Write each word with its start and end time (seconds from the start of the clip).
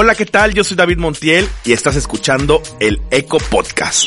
Hola, 0.00 0.14
¿qué 0.14 0.26
tal? 0.26 0.54
Yo 0.54 0.62
soy 0.62 0.76
David 0.76 0.98
Montiel 0.98 1.44
y 1.64 1.72
estás 1.72 1.96
escuchando 1.96 2.62
el 2.78 3.00
Eco 3.10 3.38
Podcast. 3.38 4.06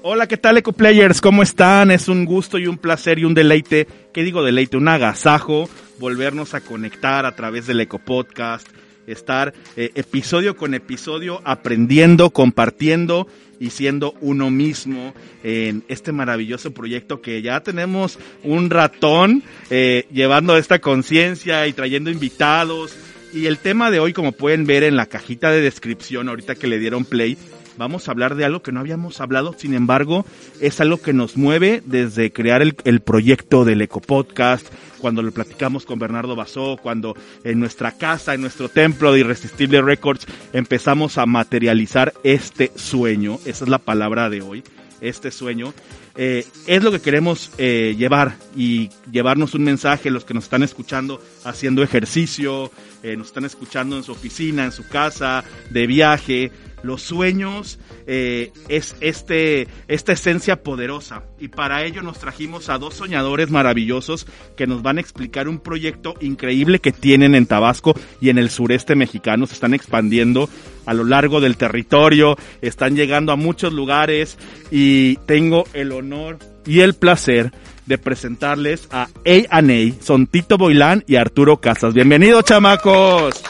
Hola, 0.00 0.26
¿qué 0.26 0.38
tal, 0.38 0.56
Eco 0.56 0.72
Players? 0.72 1.20
¿Cómo 1.20 1.42
están? 1.42 1.90
Es 1.90 2.08
un 2.08 2.24
gusto 2.24 2.56
y 2.56 2.66
un 2.66 2.78
placer 2.78 3.18
y 3.18 3.26
un 3.26 3.34
deleite. 3.34 3.86
¿Qué 4.14 4.22
digo 4.22 4.42
deleite? 4.42 4.78
Un 4.78 4.88
agasajo. 4.88 5.68
Volvernos 5.98 6.54
a 6.54 6.62
conectar 6.62 7.26
a 7.26 7.36
través 7.36 7.66
del 7.66 7.80
Eco 7.80 7.98
Podcast 7.98 8.66
estar 9.06 9.54
eh, 9.76 9.90
episodio 9.94 10.56
con 10.56 10.74
episodio 10.74 11.40
aprendiendo, 11.44 12.30
compartiendo 12.30 13.26
y 13.60 13.70
siendo 13.70 14.14
uno 14.20 14.50
mismo 14.50 15.14
en 15.42 15.84
este 15.88 16.12
maravilloso 16.12 16.72
proyecto 16.72 17.20
que 17.20 17.40
ya 17.42 17.60
tenemos 17.60 18.18
un 18.42 18.70
ratón 18.70 19.42
eh, 19.70 20.06
llevando 20.12 20.56
esta 20.56 20.80
conciencia 20.80 21.66
y 21.66 21.72
trayendo 21.72 22.10
invitados. 22.10 22.94
Y 23.32 23.46
el 23.46 23.58
tema 23.58 23.90
de 23.90 23.98
hoy, 23.98 24.12
como 24.12 24.32
pueden 24.32 24.64
ver 24.64 24.84
en 24.84 24.96
la 24.96 25.06
cajita 25.06 25.50
de 25.50 25.60
descripción, 25.60 26.28
ahorita 26.28 26.54
que 26.54 26.68
le 26.68 26.78
dieron 26.78 27.04
play, 27.04 27.36
vamos 27.76 28.08
a 28.08 28.12
hablar 28.12 28.34
de 28.34 28.44
algo 28.44 28.62
que 28.62 28.72
no 28.72 28.80
habíamos 28.80 29.20
hablado, 29.20 29.54
sin 29.56 29.74
embargo, 29.74 30.24
es 30.60 30.80
algo 30.80 31.00
que 31.00 31.12
nos 31.12 31.36
mueve 31.36 31.82
desde 31.84 32.32
crear 32.32 32.62
el, 32.62 32.76
el 32.84 33.00
proyecto 33.00 33.64
del 33.64 33.82
Eco 33.82 34.00
Podcast, 34.00 34.66
cuando 35.00 35.22
lo 35.22 35.32
platicamos 35.32 35.84
con 35.84 35.98
Bernardo 35.98 36.34
Basó, 36.34 36.78
cuando 36.82 37.14
en 37.44 37.60
nuestra 37.60 37.92
casa, 37.92 38.32
en 38.32 38.40
nuestro 38.40 38.70
templo 38.70 39.12
de 39.12 39.20
Irresistible 39.20 39.82
Records, 39.82 40.26
empezamos 40.52 41.18
a 41.18 41.26
materializar 41.26 42.14
este 42.22 42.72
sueño, 42.74 43.38
esa 43.44 43.64
es 43.64 43.70
la 43.70 43.78
palabra 43.78 44.30
de 44.30 44.40
hoy, 44.40 44.64
este 45.02 45.30
sueño, 45.30 45.74
eh, 46.16 46.46
es 46.66 46.82
lo 46.82 46.92
que 46.92 47.00
queremos 47.00 47.50
eh, 47.58 47.94
llevar 47.98 48.36
y 48.56 48.88
llevarnos 49.10 49.54
un 49.54 49.64
mensaje, 49.64 50.10
los 50.10 50.24
que 50.24 50.32
nos 50.32 50.44
están 50.44 50.62
escuchando 50.62 51.20
haciendo 51.44 51.82
ejercicio, 51.82 52.70
eh, 53.02 53.16
nos 53.16 53.28
están 53.28 53.44
escuchando 53.44 53.96
en 53.96 54.04
su 54.04 54.12
oficina, 54.12 54.64
en 54.64 54.72
su 54.72 54.86
casa, 54.88 55.44
de 55.70 55.86
viaje, 55.86 56.52
los 56.84 57.02
sueños 57.02 57.78
eh, 58.06 58.52
es 58.68 58.94
este, 59.00 59.66
esta 59.88 60.12
esencia 60.12 60.62
poderosa. 60.62 61.22
Y 61.40 61.48
para 61.48 61.84
ello 61.84 62.02
nos 62.02 62.18
trajimos 62.18 62.68
a 62.68 62.78
dos 62.78 62.94
soñadores 62.94 63.50
maravillosos 63.50 64.26
que 64.56 64.66
nos 64.66 64.82
van 64.82 64.98
a 64.98 65.00
explicar 65.00 65.48
un 65.48 65.58
proyecto 65.58 66.14
increíble 66.20 66.78
que 66.78 66.92
tienen 66.92 67.34
en 67.34 67.46
Tabasco 67.46 67.94
y 68.20 68.28
en 68.28 68.38
el 68.38 68.50
sureste 68.50 68.94
mexicano. 68.94 69.46
Se 69.46 69.54
están 69.54 69.74
expandiendo 69.74 70.48
a 70.86 70.94
lo 70.94 71.04
largo 71.04 71.40
del 71.40 71.56
territorio, 71.56 72.36
están 72.60 72.94
llegando 72.94 73.32
a 73.32 73.36
muchos 73.36 73.72
lugares 73.72 74.36
y 74.70 75.16
tengo 75.26 75.64
el 75.72 75.92
honor 75.92 76.38
y 76.66 76.80
el 76.80 76.94
placer 76.94 77.52
de 77.86 77.98
presentarles 77.98 78.88
a 78.90 79.08
A&A, 79.26 80.02
son 80.02 80.26
Tito 80.26 80.56
Boilán 80.56 81.04
y 81.06 81.16
Arturo 81.16 81.58
Casas. 81.58 81.92
Bienvenidos 81.92 82.44
chamacos. 82.44 83.42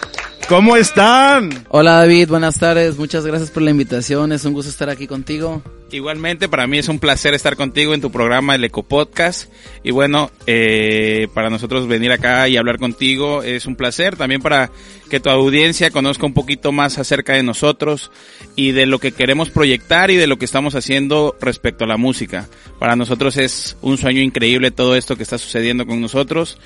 ¿Cómo 0.49 0.77
están? 0.77 1.65
Hola 1.71 1.93
David, 1.93 2.29
buenas 2.29 2.59
tardes, 2.59 2.99
muchas 2.99 3.25
gracias 3.25 3.51
por 3.51 3.63
la 3.63 3.71
invitación, 3.71 4.31
es 4.31 4.45
un 4.45 4.53
gusto 4.53 4.71
estar 4.71 4.91
aquí 4.91 5.07
contigo. 5.07 5.63
Igualmente, 5.91 6.49
para 6.49 6.67
mí 6.67 6.79
es 6.79 6.89
un 6.89 6.99
placer 6.99 7.35
estar 7.35 7.57
contigo 7.57 7.95
en 7.95 8.01
tu 8.01 8.11
programa 8.11 8.57
El 8.57 8.65
Eco 8.65 8.83
Podcast. 8.83 9.51
Y 9.85 9.93
bueno, 9.93 10.31
eh, 10.47 11.29
para 11.35 11.51
nosotros 11.51 11.87
venir 11.87 12.11
acá 12.11 12.49
y 12.49 12.57
hablar 12.57 12.79
contigo 12.79 13.45
es 13.45 13.65
un 13.67 13.77
placer. 13.77 14.17
También 14.17 14.43
para 14.43 14.73
que 15.09 15.21
tu 15.21 15.31
audiencia 15.31 15.93
conozca 15.93 16.27
un 16.27 16.35
poquito 16.35 16.73
más 16.73 16.99
acerca 16.99 17.35
de 17.35 17.45
nosotros 17.45 18.11
y 18.57 18.73
de 18.73 18.87
lo 18.87 18.99
que 18.99 19.13
queremos 19.13 19.51
proyectar 19.51 20.11
y 20.11 20.17
de 20.17 20.27
lo 20.27 20.37
que 20.37 20.47
estamos 20.47 20.75
haciendo 20.75 21.37
respecto 21.41 21.85
a 21.85 21.89
la 21.89 21.97
música. 21.97 22.49
Para 22.81 22.97
nosotros 22.97 23.37
es 23.37 23.77
un 23.81 23.97
sueño 23.97 24.21
increíble 24.21 24.73
todo 24.73 24.97
esto 24.97 25.17
que 25.17 25.23
está 25.23 25.39
sucediendo 25.39 25.87
con 25.87 26.01
nosotros 26.01 26.59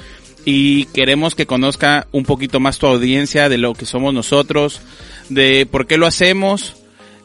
y 0.51 0.87
queremos 0.87 1.35
que 1.35 1.45
conozca 1.45 2.07
un 2.11 2.25
poquito 2.25 2.59
más 2.59 2.79
tu 2.79 2.87
audiencia 2.87 3.51
de 3.51 3.59
lo 3.59 3.75
que 3.75 3.85
somos 3.85 4.15
nosotros, 4.15 4.81
de 5.29 5.67
por 5.71 5.87
qué 5.87 5.99
lo 5.99 6.07
hacemos, 6.07 6.75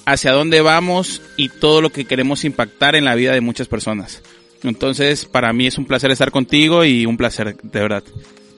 hacia 0.06 0.34
dónde 0.34 0.60
vamos 0.60 1.22
y 1.38 1.48
todo 1.48 1.82
lo 1.82 1.90
que 1.90 2.04
queremos 2.04 2.44
impactar 2.44 2.98
en 2.98 3.06
la 3.06 3.16
vida 3.16 3.32
de 3.32 3.40
muchas 3.40 3.70
personas. 3.70 4.22
Entonces, 4.62 5.24
para 5.24 5.54
mí 5.54 5.68
es 5.68 5.78
un 5.78 5.86
placer 5.86 6.12
estar 6.12 6.32
contigo 6.32 6.84
y 6.84 7.06
un 7.06 7.16
placer, 7.16 7.56
de 7.64 7.80
verdad. 7.80 8.04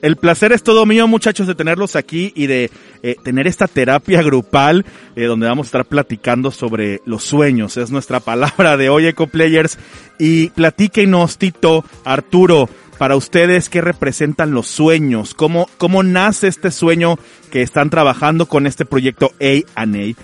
El 0.02 0.16
placer 0.16 0.52
es 0.52 0.62
todo 0.62 0.84
mío, 0.84 1.06
muchachos, 1.08 1.46
de 1.46 1.54
tenerlos 1.54 1.96
aquí 1.96 2.32
y 2.34 2.46
de 2.46 2.70
eh, 3.02 3.16
tener 3.22 3.46
esta 3.46 3.66
terapia 3.66 4.22
grupal 4.22 4.84
eh, 5.14 5.24
donde 5.24 5.46
vamos 5.46 5.66
a 5.66 5.68
estar 5.68 5.84
platicando 5.84 6.50
sobre 6.50 7.00
los 7.06 7.22
sueños. 7.22 7.76
Es 7.76 7.90
nuestra 7.90 8.20
palabra 8.20 8.76
de 8.76 8.88
hoy, 8.88 9.06
Eco 9.06 9.26
Players. 9.26 9.78
Y 10.18 10.50
platíquenos, 10.50 11.38
Tito, 11.38 11.84
Arturo, 12.04 12.68
para 12.98 13.16
ustedes, 13.16 13.68
¿qué 13.68 13.80
representan 13.80 14.52
los 14.52 14.66
sueños? 14.66 15.34
¿Cómo, 15.34 15.68
cómo 15.78 16.02
nace 16.02 16.48
este 16.48 16.70
sueño 16.70 17.18
que 17.50 17.62
están 17.62 17.90
trabajando 17.90 18.46
con 18.46 18.66
este 18.66 18.84
proyecto 18.84 19.32
A&A? 19.40 20.14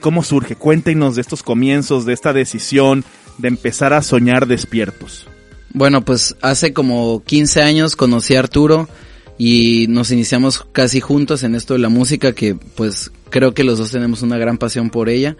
¿Cómo 0.00 0.22
surge? 0.22 0.54
Cuéntenos 0.54 1.16
de 1.16 1.22
estos 1.22 1.42
comienzos, 1.42 2.06
de 2.06 2.12
esta 2.12 2.32
decisión 2.32 3.04
de 3.38 3.48
empezar 3.48 3.92
a 3.92 4.02
soñar 4.02 4.46
despiertos. 4.46 5.26
Bueno, 5.72 6.04
pues 6.04 6.36
hace 6.40 6.72
como 6.72 7.22
15 7.24 7.62
años 7.62 7.96
conocí 7.96 8.34
a 8.34 8.40
Arturo 8.40 8.88
y 9.38 9.86
nos 9.88 10.10
iniciamos 10.10 10.64
casi 10.72 11.00
juntos 11.00 11.42
en 11.42 11.54
esto 11.54 11.74
de 11.74 11.80
la 11.80 11.88
música 11.88 12.32
que 12.32 12.54
pues 12.54 13.10
creo 13.30 13.54
que 13.54 13.64
los 13.64 13.78
dos 13.78 13.90
tenemos 13.90 14.22
una 14.22 14.38
gran 14.38 14.58
pasión 14.58 14.90
por 14.90 15.08
ella. 15.08 15.36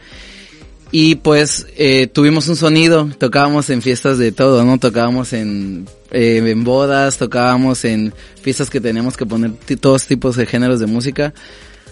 Y 0.93 1.17
pues 1.17 1.67
eh, 1.77 2.09
tuvimos 2.09 2.49
un 2.49 2.57
sonido, 2.57 3.09
tocábamos 3.19 3.71
en 3.71 3.81
fiestas 3.81 4.19
de 4.19 4.33
todo, 4.33 4.65
¿no? 4.65 4.78
Tocábamos 4.78 5.33
en, 5.33 5.87
eh, 6.10 6.43
en 6.44 6.65
bodas, 6.65 7.19
tocábamos 7.19 7.84
en 7.84 8.12
fiestas 8.43 8.71
que 8.71 8.81
teníamos 8.81 9.16
que 9.16 9.26
poner 9.26 9.53
todos 9.81 10.06
tipos 10.06 10.37
de 10.37 10.47
géneros 10.47 10.81
de 10.81 10.87
música. 10.87 11.32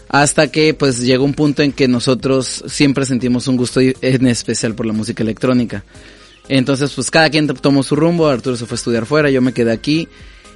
Hasta 0.08 0.50
que 0.50 0.72
pues 0.72 1.00
llegó 1.00 1.24
un 1.24 1.34
punto 1.34 1.62
en 1.62 1.72
que 1.72 1.86
nosotros 1.86 2.64
siempre 2.66 3.04
sentimos 3.04 3.46
un 3.46 3.56
gusto 3.56 3.80
en 3.80 4.26
especial 4.26 4.74
por 4.74 4.86
la 4.86 4.94
música 4.94 5.22
electrónica. 5.22 5.84
Entonces 6.48 6.92
pues 6.94 7.10
cada 7.10 7.28
quien 7.28 7.46
tomó 7.46 7.82
su 7.82 7.94
rumbo, 7.94 8.26
Arturo 8.26 8.56
se 8.56 8.64
fue 8.64 8.74
a 8.74 8.78
estudiar 8.78 9.06
fuera, 9.06 9.30
yo 9.30 9.42
me 9.42 9.52
quedé 9.52 9.70
aquí 9.70 10.08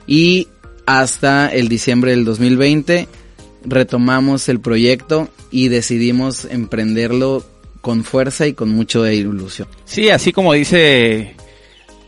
y 0.07 0.49
hasta 0.87 1.49
el 1.49 1.69
diciembre 1.69 2.13
del 2.13 2.25
2020 2.25 3.09
retomamos 3.65 4.49
el 4.49 4.61
proyecto 4.61 5.29
y 5.51 5.69
decidimos 5.69 6.47
emprenderlo 6.47 7.45
con 7.81 8.05
fuerza 8.05 8.47
y 8.47 8.55
con 8.55 8.71
mucho 8.71 9.03
de 9.03 9.17
ilusión. 9.17 9.69
Sí, 9.85 10.09
así 10.09 10.33
como 10.33 10.53
dice 10.55 11.35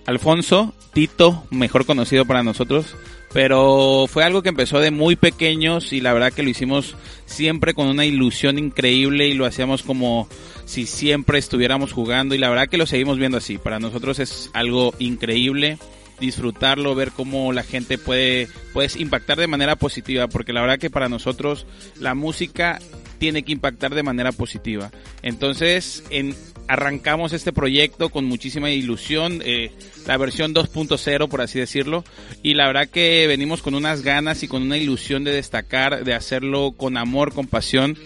Alfonso, 0.07 0.75
Tito, 0.93 1.45
mejor 1.51 1.87
conocido 1.87 2.25
para 2.25 2.43
nosotros, 2.43 2.95
pero 3.33 4.07
fue 4.09 4.25
algo 4.25 4.43
que 4.43 4.51
empezó 4.51 4.79
de 4.81 4.91
muy 4.91 5.17
pequeños 5.17 5.93
y 5.93 6.01
la 6.01 6.13
verdad 6.13 6.33
que 6.33 6.43
lo 6.43 6.51
hicimos 6.51 6.97
siempre 7.27 7.75
con 7.75 7.89
una 7.89 8.05
ilusión 8.05 8.59
increíble 8.59 9.29
y 9.29 9.35
lo 9.35 9.47
hacíamos 9.47 9.83
como 9.83 10.29
si 10.67 10.87
siempre 10.87 11.39
estuviéramos 11.39 11.93
jugando 11.93 12.35
y 12.35 12.39
la 12.39 12.49
verdad 12.49 12.69
que 12.69 12.79
lo 12.79 12.87
seguimos 12.87 13.19
viendo 13.19 13.39
así. 13.39 13.59
Para 13.59 13.81
nosotros 13.81 14.19
es 14.19 14.51
algo 14.53 14.95
increíble 14.99 15.79
disfrutarlo, 16.21 16.95
ver 16.95 17.11
cómo 17.11 17.53
la 17.53 17.63
gente 17.63 17.99
puede 17.99 18.49
pues 18.73 18.97
impactar 18.97 19.39
de 19.39 19.47
manera 19.47 19.77
positiva, 19.77 20.29
porque 20.29 20.53
la 20.53 20.61
verdad 20.61 20.79
que 20.79 20.91
para 20.91 21.09
nosotros 21.09 21.67
la 21.99 22.15
música 22.15 22.79
tiene 23.19 23.43
que 23.43 23.53
impactar 23.53 23.95
de 23.95 24.03
manera 24.03 24.33
positiva. 24.33 24.91
Entonces, 25.23 26.05
en, 26.11 26.35
arrancamos 26.69 27.33
este 27.33 27.53
proyecto 27.53 28.09
con 28.09 28.25
muchísima 28.25 28.71
ilusión, 28.71 29.43
eh, 29.45 29.73
la 30.07 30.17
versión 30.17 30.55
2.0 30.55 31.29
por 31.29 31.41
así 31.41 31.59
decirlo, 31.59 32.05
y 32.43 32.55
la 32.55 32.67
verdad 32.67 32.89
que 32.89 33.27
venimos 33.27 33.63
con 33.63 33.75
unas 33.75 34.03
ganas 34.03 34.43
y 34.43 34.49
con 34.49 34.63
una 34.63 34.77
ilusión 34.77 35.25
de 35.25 35.33
destacar, 35.33 36.05
de 36.05 36.15
hacerlo 36.15 36.73
con 36.77 36.97
amor, 36.97 37.33
con 37.33 37.47
pasión 37.47 37.97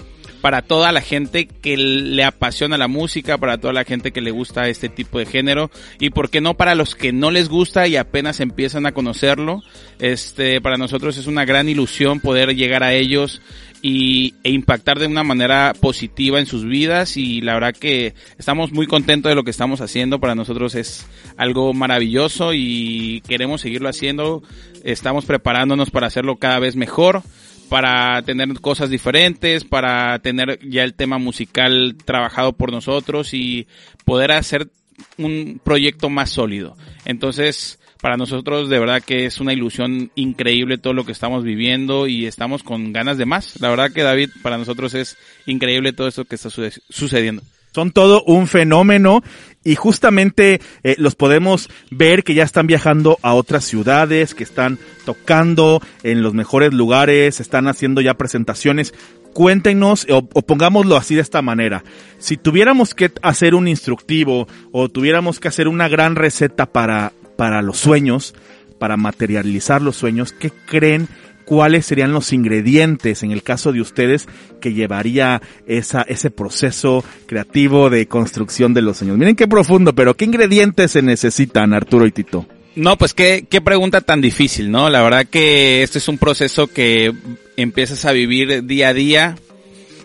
para 0.41 0.63
toda 0.63 0.93
la 0.93 1.01
gente 1.01 1.47
que 1.47 1.77
le 1.77 2.25
apasiona 2.25 2.79
la 2.79 2.89
música, 2.89 3.39
para 3.39 3.59
toda 3.59 3.73
la 3.73 3.85
gente 3.85 4.13
que 4.13 4.21
le 4.21 4.31
gusta 4.31 4.69
este 4.69 4.89
tipo 4.89 5.19
de 5.19 5.27
género 5.27 5.71
y 5.99 6.11
por 6.11 6.31
qué 6.31 6.41
no 6.41 6.55
para 6.55 6.75
los 6.75 6.95
que 6.95 7.13
no 7.13 7.31
les 7.31 7.49
gusta 7.49 7.87
y 7.87 7.97
apenas 7.97 8.41
empiezan 8.41 8.87
a 8.87 8.93
conocerlo. 8.93 9.63
Este, 9.99 10.61
para 10.61 10.77
nosotros 10.77 11.17
es 11.17 11.27
una 11.27 11.45
gran 11.45 11.69
ilusión 11.69 12.21
poder 12.21 12.55
llegar 12.55 12.83
a 12.83 12.95
ellos 12.95 13.43
y, 13.83 14.35
e 14.43 14.51
impactar 14.51 14.99
de 14.99 15.07
una 15.07 15.23
manera 15.23 15.75
positiva 15.81 16.39
en 16.39 16.47
sus 16.47 16.65
vidas 16.65 17.17
y 17.17 17.41
la 17.41 17.55
verdad 17.55 17.75
que 17.75 18.15
estamos 18.39 18.73
muy 18.73 18.87
contentos 18.87 19.31
de 19.31 19.37
lo 19.37 19.45
que 19.45 19.51
estamos 19.51 19.81
haciendo. 19.81 20.21
Para 20.21 20.35
nosotros 20.35 20.75
es 20.75 21.07
algo 21.37 21.73
maravilloso 21.75 22.53
y 22.55 23.23
queremos 23.27 23.61
seguirlo 23.61 23.89
haciendo. 23.89 24.43
Estamos 24.85 25.25
preparándonos 25.25 25.91
para 25.91 26.07
hacerlo 26.07 26.37
cada 26.37 26.59
vez 26.59 26.77
mejor 26.77 27.23
para 27.69 28.23
tener 28.23 28.49
cosas 28.61 28.91
diferentes, 28.91 29.65
para 29.65 30.19
tener 30.21 30.59
ya 30.69 30.85
el 30.85 30.95
tema 30.95 31.19
musical 31.19 31.97
trabajado 32.05 32.55
por 32.55 32.73
nosotros 32.73 33.35
y 33.35 33.67
poder 34.05 34.33
hacer 34.33 34.69
un 35.17 35.61
proyecto 35.63 36.11
más 36.11 36.31
sólido. 36.31 36.77
Entonces, 37.05 37.79
para 38.01 38.17
nosotros 38.17 38.69
de 38.69 38.79
verdad 38.79 39.03
que 39.03 39.27
es 39.27 39.41
una 39.41 39.53
ilusión 39.53 40.11
increíble 40.15 40.79
todo 40.79 40.93
lo 40.93 41.05
que 41.05 41.13
estamos 41.13 41.45
viviendo 41.45 42.07
y 42.07 42.27
estamos 42.27 42.63
con 42.63 42.93
ganas 42.93 43.19
de 43.19 43.27
más. 43.27 43.61
La 43.61 43.71
verdad 43.71 43.93
que 43.93 44.03
David, 44.03 44.31
para 44.43 44.59
nosotros 44.59 44.95
es 44.95 45.17
increíble 45.47 45.93
todo 45.93 46.09
esto 46.09 46.25
que 46.25 46.37
está 46.37 46.51
sucediendo. 46.51 47.43
Son 47.73 47.93
todo 47.93 48.23
un 48.25 48.47
fenómeno 48.47 49.23
y 49.65 49.75
justamente 49.75 50.61
eh, 50.83 50.95
los 50.99 51.15
podemos 51.15 51.69
ver 51.91 52.25
que 52.25 52.35
ya 52.35 52.45
están 52.45 52.67
viajando 52.67 53.19
a 53.23 53.35
otras 53.35 53.65
ciudades, 53.65 54.35
que 54.35 54.45
están 54.45 54.79
tocando 55.05 55.83
en 56.03 56.23
los 56.23 56.35
mejores 56.35 56.73
lugares, 56.73 57.41
están 57.41 57.69
haciendo 57.69 58.01
ya 58.01 58.15
presentaciones. 58.15 58.95
Cuéntenos 59.35 60.07
o, 60.11 60.27
o, 60.33 60.43
pongámoslo 60.43 60.97
así 60.97 61.15
de 61.15 61.21
esta 61.21 61.43
manera. 61.43 61.85
Si 62.19 62.37
tuviéramos 62.37 62.95
que 62.95 63.13
hacer 63.23 63.55
un 63.55 63.69
instructivo 63.69 64.49
o 64.73 64.89
tuviéramos 64.89 65.39
que 65.39 65.49
hacer 65.49 65.69
una 65.69 65.89
gran 65.89 66.17
receta 66.17 66.67
para, 66.67 67.13
para 67.37 67.63
los 67.63 67.77
sueños, 67.79 68.35
para 68.79 68.97
materializar 68.97 69.83
los 69.83 69.97
sueños, 69.97 70.33
¿qué 70.33 70.51
creen 70.67 71.09
cuáles 71.49 71.87
serían 71.87 72.13
los 72.13 72.35
ingredientes 72.35 73.23
en 73.23 73.33
el 73.33 73.43
caso 73.43 73.73
de 73.73 73.81
ustedes 73.81 74.29
que 74.61 74.75
llevaría 74.75 75.41
esa, 75.67 76.03
ese 76.03 76.31
proceso 76.31 77.03
creativo 77.25 77.89
de 77.89 78.07
construcción 78.07 78.75
de 78.75 78.83
los 78.83 78.99
sueños. 78.99 79.17
Miren 79.17 79.35
qué 79.35 79.49
profundo, 79.49 79.95
pero 79.95 80.15
¿qué 80.15 80.27
ingredientes 80.27 80.91
se 80.91 81.01
necesitan, 81.01 81.73
Arturo 81.73 82.07
y 82.07 82.13
Tito? 82.13 82.47
No, 82.77 82.99
pues 82.99 83.15
qué, 83.15 83.47
qué 83.49 83.63
pregunta 83.63 84.03
tan 84.03 84.21
difícil, 84.21 84.71
¿no? 84.71 84.91
La 84.91 85.01
verdad 85.01 85.27
que 85.27 85.83
este 85.83 85.97
es 85.97 86.09
un 86.09 86.19
proceso 86.19 86.67
que 86.67 87.15
empiezas 87.57 88.05
a 88.05 88.13
vivir 88.13 88.67
día 88.67 88.89
a 88.89 88.95
día 88.95 89.37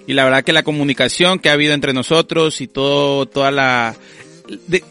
y 0.08 0.14
la 0.14 0.24
verdad 0.24 0.46
que 0.46 0.54
la 0.54 0.64
comunicación 0.64 1.40
que 1.40 1.50
ha 1.50 1.54
habido 1.54 1.74
entre 1.74 1.92
nosotros 1.92 2.62
y 2.62 2.68
todo, 2.68 3.26
toda 3.26 3.52
la, 3.52 3.96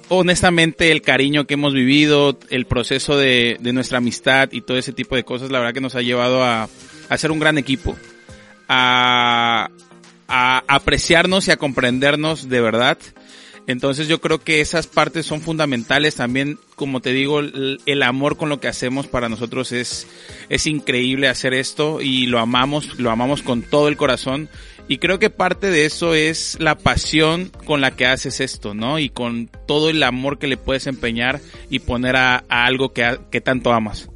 honestamente 0.08 0.90
el 0.92 1.02
cariño 1.02 1.46
que 1.46 1.54
hemos 1.54 1.74
vivido, 1.74 2.38
el 2.50 2.66
proceso 2.66 3.16
de, 3.16 3.58
nuestra 3.60 3.98
amistad 3.98 4.50
y 4.52 4.62
todo 4.62 4.78
ese 4.78 4.92
tipo 4.92 5.16
de 5.16 5.24
cosas, 5.24 5.50
la 5.50 5.58
verdad 5.58 5.74
que 5.74 5.80
nos 5.80 5.94
ha 5.94 6.02
llevado 6.02 6.42
a, 6.42 6.68
a 7.08 7.18
ser 7.18 7.30
un 7.30 7.38
gran 7.38 7.58
equipo, 7.58 7.96
a, 8.68 9.68
a 10.28 10.64
apreciarnos 10.68 11.48
y 11.48 11.50
a 11.50 11.56
comprendernos 11.56 12.48
de 12.48 12.60
verdad. 12.60 12.98
Entonces 13.68 14.08
yo 14.08 14.20
creo 14.20 14.40
que 14.40 14.60
esas 14.60 14.88
partes 14.88 15.24
son 15.24 15.40
fundamentales 15.40 16.16
también, 16.16 16.58
como 16.74 17.00
te 17.00 17.12
digo, 17.12 17.38
el, 17.38 17.80
el, 17.86 18.02
amor 18.02 18.36
con 18.36 18.48
lo 18.48 18.58
que 18.58 18.66
hacemos 18.66 19.06
para 19.06 19.28
nosotros 19.28 19.70
es, 19.70 20.08
es 20.48 20.66
increíble 20.66 21.28
hacer 21.28 21.54
esto 21.54 22.00
y 22.00 22.26
lo 22.26 22.40
amamos, 22.40 22.98
lo 22.98 23.12
amamos 23.12 23.42
con 23.42 23.62
todo 23.62 23.86
el 23.86 23.96
corazón 23.96 24.48
y 24.88 24.98
creo 24.98 25.18
que 25.18 25.30
parte 25.30 25.70
de 25.70 25.84
eso 25.84 26.14
es 26.14 26.56
la 26.60 26.76
pasión 26.76 27.50
con 27.64 27.80
la 27.80 27.92
que 27.92 28.06
haces 28.06 28.40
esto, 28.40 28.74
¿no? 28.74 28.98
Y 28.98 29.08
con 29.08 29.50
todo 29.66 29.90
el 29.90 30.02
amor 30.02 30.38
que 30.38 30.46
le 30.46 30.56
puedes 30.56 30.86
empeñar 30.86 31.40
y 31.70 31.78
poner 31.78 32.16
a, 32.16 32.44
algo 32.48 32.92
que, 32.92 33.18
que 33.30 33.40
tanto 33.40 33.72
amas. 33.72 34.08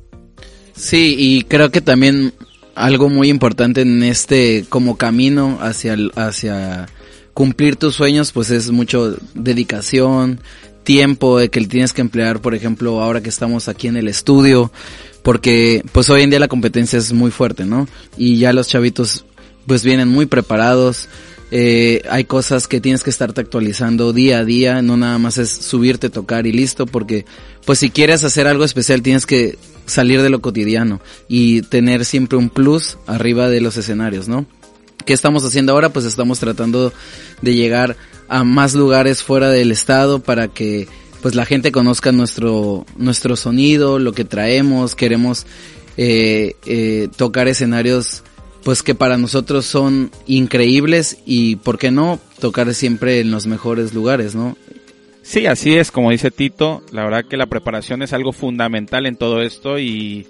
Sí, 0.75 1.17
y 1.19 1.43
creo 1.43 1.71
que 1.71 1.81
también 1.81 2.35
algo 2.75 3.09
muy 3.09 3.31
importante 3.31 3.81
en 3.81 4.03
este 4.03 4.67
como 4.69 4.97
camino 4.97 5.59
hacia, 5.63 5.97
hacia 6.15 6.87
cumplir 7.33 7.77
tus 7.77 7.95
sueños, 7.95 8.33
pues 8.33 8.51
es 8.51 8.71
mucho 8.71 9.17
dedicación, 9.35 10.41
tiempo 10.85 11.39
que 11.51 11.67
tienes 11.67 11.93
que 11.93 12.03
emplear, 12.03 12.41
por 12.41 12.55
ejemplo, 12.55 13.03
ahora 13.03 13.23
que 13.23 13.31
estamos 13.31 13.69
aquí 13.69 13.89
en 13.89 13.97
el 13.97 14.09
estudio, 14.09 14.71
porque 15.23 15.83
pues 15.93 16.09
hoy 16.11 16.23
en 16.23 16.31
día 16.31 16.39
la 16.39 16.49
competencia 16.49 16.99
es 16.99 17.13
muy 17.13 17.31
fuerte, 17.31 17.65
¿no? 17.65 17.89
Y 18.17 18.39
ya 18.39 18.53
los 18.53 18.69
chavitos 18.69 19.25
pues 19.67 19.85
vienen 19.85 20.09
muy 20.09 20.27
preparados. 20.27 21.09
Eh, 21.51 22.03
hay 22.11 22.25
cosas 22.25 22.67
que 22.67 22.81
tienes 22.81 23.05
que 23.05 23.11
estarte 23.11 23.41
actualizando 23.41 24.13
día 24.13 24.39
a 24.39 24.45
día, 24.45 24.83
no 24.83 24.97
nada 24.97 25.19
más 25.19 25.39
es 25.39 25.51
subirte, 25.51 26.11
tocar 26.11 26.47
y 26.47 26.53
listo, 26.53 26.87
porque 26.87 27.25
pues 27.65 27.79
si 27.79 27.91
quieres 27.91 28.25
hacer 28.25 28.49
algo 28.49 28.65
especial 28.65 29.03
tienes 29.03 29.27
que 29.27 29.57
salir 29.87 30.23
de 30.23 30.31
lo 30.31 30.41
cotidiano 30.41 31.01
y 31.29 31.63
tener 31.63 32.05
siempre 32.05 32.37
un 32.37 32.51
plus 32.51 32.99
arriba 33.07 33.49
de 33.49 33.61
los 33.61 33.77
escenarios, 33.77 34.27
¿no? 34.27 34.45
¿Qué 35.05 35.13
estamos 35.13 35.45
haciendo 35.45 35.73
ahora? 35.73 35.91
Pues 35.91 36.05
estamos 36.05 36.41
tratando 36.41 36.93
de 37.41 37.55
llegar 37.55 37.97
a 38.29 38.43
más 38.43 38.75
lugares 38.75 39.23
fuera 39.23 39.49
del 39.51 39.71
estado 39.71 40.19
para 40.19 40.49
que 40.49 40.89
pues 41.23 41.37
la 41.37 41.47
gente 41.47 41.71
conozca 41.71 42.11
nuestro 42.11 42.85
nuestro 42.97 43.37
sonido, 43.37 44.01
lo 44.01 44.13
que 44.13 44.25
traemos, 44.25 44.97
queremos 44.97 45.47
eh, 45.97 46.57
eh, 46.67 47.09
tocar 47.17 47.47
escenarios 47.47 48.25
pues 48.67 48.83
que 48.83 48.97
para 48.97 49.17
nosotros 49.17 49.65
son 49.65 50.11
increíbles 50.27 51.19
y, 51.25 51.55
¿por 51.55 51.79
qué 51.79 51.93
no?, 51.93 52.19
tocar 52.41 52.75
siempre 52.75 53.21
en 53.21 53.31
los 53.31 53.47
mejores 53.47 53.95
lugares, 53.95 54.35
¿no? 54.35 54.57
Sí, 55.23 55.47
así 55.47 55.77
es, 55.77 55.93
como 55.93 56.11
dice 56.11 56.33
Tito, 56.33 56.83
la 56.91 57.05
verdad 57.05 57.27
que 57.27 57.37
la 57.37 57.47
preparación 57.47 58.03
es 58.03 58.13
algo 58.13 58.33
fundamental 58.33 59.07
en 59.07 59.15
todo 59.15 59.41
esto 59.41 59.79
y, 59.79 60.27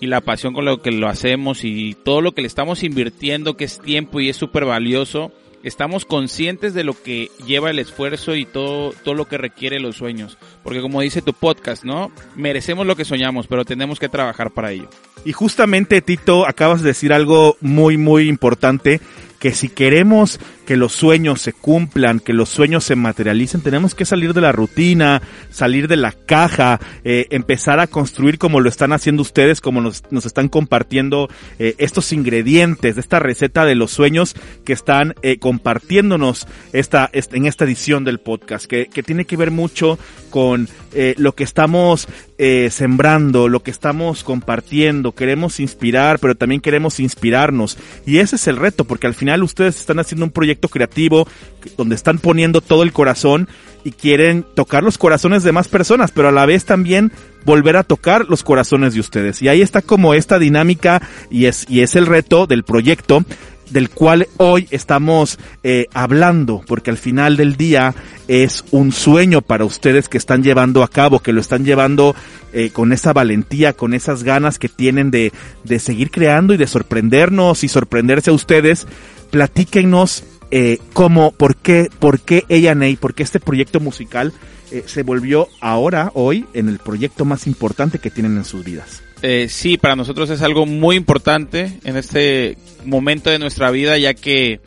y 0.00 0.08
la 0.08 0.20
pasión 0.20 0.52
con 0.52 0.64
lo 0.64 0.82
que 0.82 0.90
lo 0.90 1.08
hacemos 1.08 1.62
y 1.62 1.94
todo 1.94 2.22
lo 2.22 2.32
que 2.32 2.42
le 2.42 2.48
estamos 2.48 2.82
invirtiendo, 2.82 3.56
que 3.56 3.66
es 3.66 3.78
tiempo 3.78 4.18
y 4.18 4.30
es 4.30 4.36
súper 4.36 4.64
valioso, 4.64 5.30
estamos 5.62 6.04
conscientes 6.04 6.74
de 6.74 6.84
lo 6.84 7.00
que 7.00 7.30
lleva 7.46 7.70
el 7.70 7.78
esfuerzo 7.78 8.34
y 8.34 8.44
todo, 8.44 8.92
todo 9.04 9.14
lo 9.14 9.26
que 9.26 9.38
requiere 9.38 9.80
los 9.80 9.96
sueños. 9.96 10.38
Porque 10.62 10.80
como 10.80 11.00
dice 11.00 11.22
tu 11.22 11.32
podcast, 11.32 11.84
¿no? 11.84 12.10
Merecemos 12.36 12.86
lo 12.86 12.96
que 12.96 13.04
soñamos, 13.04 13.46
pero 13.46 13.64
tenemos 13.64 13.98
que 13.98 14.08
trabajar 14.08 14.50
para 14.50 14.72
ello. 14.72 14.88
Y 15.24 15.32
justamente, 15.32 16.00
Tito, 16.00 16.46
acabas 16.46 16.82
de 16.82 16.88
decir 16.88 17.12
algo 17.12 17.56
muy, 17.60 17.96
muy 17.96 18.28
importante, 18.28 19.00
que 19.40 19.52
si 19.52 19.68
queremos 19.68 20.38
que 20.66 20.76
los 20.76 20.92
sueños 20.92 21.40
se 21.40 21.52
cumplan, 21.52 22.20
que 22.20 22.34
los 22.34 22.48
sueños 22.50 22.84
se 22.84 22.94
materialicen, 22.94 23.62
tenemos 23.62 23.96
que 23.96 24.04
salir 24.04 24.34
de 24.34 24.42
la 24.42 24.52
rutina, 24.52 25.20
salir 25.50 25.88
de 25.88 25.96
la 25.96 26.12
caja, 26.12 26.78
eh, 27.02 27.26
empezar 27.30 27.80
a 27.80 27.88
construir 27.88 28.38
como 28.38 28.60
lo 28.60 28.68
están 28.68 28.92
haciendo 28.92 29.22
ustedes, 29.22 29.60
como 29.60 29.80
nos, 29.80 30.04
nos 30.10 30.26
están 30.26 30.48
compartiendo 30.48 31.28
eh, 31.58 31.74
estos 31.78 32.12
ingredientes 32.12 32.94
de 32.94 33.00
esta 33.00 33.18
receta 33.18 33.64
de 33.64 33.74
los 33.74 33.90
sueños 33.90 34.36
que 34.64 34.74
están 34.74 35.14
eh, 35.22 35.38
compartiéndonos 35.38 36.46
esta, 36.72 37.10
en 37.12 37.46
esta 37.46 37.64
edición 37.64 38.04
del 38.04 38.20
podcast, 38.20 38.66
que, 38.66 38.86
que 38.86 39.02
tiene 39.02 39.24
que 39.24 39.36
ver 39.36 39.50
mucho 39.50 39.98
con 40.28 40.68
lo 41.16 41.34
que 41.36 41.44
estamos 41.44 42.08
eh, 42.42 42.70
sembrando, 42.70 43.48
lo 43.48 43.62
que 43.62 43.70
estamos 43.70 44.24
compartiendo, 44.24 45.12
queremos 45.12 45.60
inspirar, 45.60 46.18
pero 46.18 46.34
también 46.34 46.62
queremos 46.62 46.98
inspirarnos. 46.98 47.76
Y 48.06 48.16
ese 48.16 48.36
es 48.36 48.48
el 48.48 48.56
reto, 48.56 48.84
porque 48.86 49.06
al 49.06 49.12
final 49.12 49.42
ustedes 49.42 49.78
están 49.78 49.98
haciendo 49.98 50.24
un 50.24 50.30
proyecto 50.30 50.70
creativo 50.70 51.28
donde 51.76 51.96
están 51.96 52.18
poniendo 52.18 52.62
todo 52.62 52.82
el 52.82 52.94
corazón 52.94 53.46
y 53.84 53.90
quieren 53.90 54.46
tocar 54.54 54.82
los 54.82 54.96
corazones 54.96 55.42
de 55.42 55.52
más 55.52 55.68
personas, 55.68 56.12
pero 56.12 56.28
a 56.28 56.32
la 56.32 56.46
vez 56.46 56.64
también 56.64 57.12
volver 57.44 57.76
a 57.76 57.84
tocar 57.84 58.24
los 58.30 58.42
corazones 58.42 58.94
de 58.94 59.00
ustedes. 59.00 59.42
Y 59.42 59.48
ahí 59.48 59.60
está 59.60 59.82
como 59.82 60.14
esta 60.14 60.38
dinámica 60.38 61.02
y 61.30 61.44
es, 61.44 61.66
y 61.68 61.82
es 61.82 61.94
el 61.94 62.06
reto 62.06 62.46
del 62.46 62.64
proyecto 62.64 63.22
del 63.70 63.90
cual 63.90 64.28
hoy 64.36 64.68
estamos 64.70 65.38
eh, 65.62 65.86
hablando, 65.94 66.62
porque 66.66 66.90
al 66.90 66.98
final 66.98 67.36
del 67.36 67.56
día 67.56 67.94
es 68.28 68.64
un 68.70 68.92
sueño 68.92 69.42
para 69.42 69.64
ustedes 69.64 70.08
que 70.08 70.18
están 70.18 70.42
llevando 70.42 70.82
a 70.82 70.88
cabo, 70.88 71.20
que 71.20 71.32
lo 71.32 71.40
están 71.40 71.64
llevando 71.64 72.14
eh, 72.52 72.70
con 72.70 72.92
esa 72.92 73.12
valentía, 73.12 73.72
con 73.72 73.94
esas 73.94 74.22
ganas 74.22 74.58
que 74.58 74.68
tienen 74.68 75.10
de, 75.10 75.32
de 75.64 75.78
seguir 75.78 76.10
creando 76.10 76.54
y 76.54 76.56
de 76.56 76.66
sorprendernos 76.66 77.64
y 77.64 77.68
sorprenderse 77.68 78.30
a 78.30 78.34
ustedes. 78.34 78.86
Platíquenos 79.30 80.24
eh, 80.50 80.78
cómo, 80.92 81.30
por 81.30 81.56
qué, 81.56 81.88
por 81.98 82.20
qué 82.20 82.44
A&A, 82.50 82.96
por 83.00 83.14
qué 83.14 83.22
este 83.22 83.38
proyecto 83.38 83.78
musical 83.78 84.32
eh, 84.72 84.82
se 84.86 85.02
volvió 85.02 85.48
ahora, 85.60 86.10
hoy, 86.14 86.44
en 86.54 86.68
el 86.68 86.78
proyecto 86.78 87.24
más 87.24 87.46
importante 87.46 87.98
que 87.98 88.10
tienen 88.10 88.36
en 88.36 88.44
sus 88.44 88.64
vidas. 88.64 89.02
Eh, 89.22 89.48
sí, 89.48 89.76
para 89.76 89.96
nosotros 89.96 90.30
es 90.30 90.40
algo 90.40 90.64
muy 90.64 90.96
importante 90.96 91.78
en 91.84 91.96
este 91.96 92.56
momento 92.84 93.28
de 93.30 93.38
nuestra 93.38 93.70
vida, 93.70 93.98
ya 93.98 94.14
que, 94.14 94.60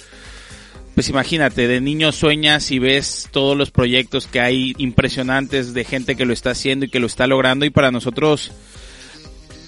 pues 0.93 1.09
imagínate, 1.09 1.67
de 1.67 1.81
niño 1.81 2.11
sueñas 2.11 2.69
y 2.69 2.77
ves 2.77 3.29
todos 3.31 3.57
los 3.57 3.71
proyectos 3.71 4.27
que 4.27 4.41
hay 4.41 4.75
impresionantes 4.77 5.73
de 5.73 5.83
gente 5.83 6.15
que 6.15 6.25
lo 6.25 6.33
está 6.33 6.51
haciendo 6.51 6.85
y 6.85 6.89
que 6.89 6.99
lo 6.99 7.07
está 7.07 7.25
logrando 7.25 7.65
y 7.65 7.71
para 7.71 7.91
nosotros 7.91 8.51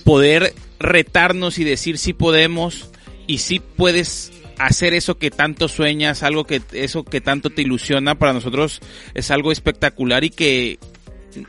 poder 0.04 0.54
retarnos 0.80 1.58
y 1.58 1.64
decir 1.64 1.98
si 1.98 2.14
podemos 2.14 2.92
y 3.26 3.40
si 3.40 3.60
puedes 3.60 4.32
hacer 4.60 4.94
eso 4.94 5.18
que 5.18 5.32
tanto 5.32 5.68
sueñas, 5.68 6.22
algo 6.22 6.46
que 6.46 6.62
eso 6.74 7.04
que 7.04 7.22
tanto 7.22 7.50
te 7.50 7.64
ilusiona 7.64 8.16
para 8.16 8.34
nosotros 8.34 8.82
es 9.16 9.32
algo 9.32 9.52
espectacular 9.52 10.24
y 10.24 10.30
que 10.30 10.78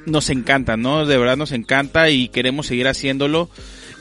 nos 0.06 0.30
encanta, 0.30 0.76
¿no? 0.76 1.06
De 1.06 1.18
verdad 1.18 1.36
nos 1.36 1.52
encanta 1.52 2.10
y 2.10 2.28
queremos 2.28 2.66
seguir 2.66 2.88
haciéndolo 2.88 3.50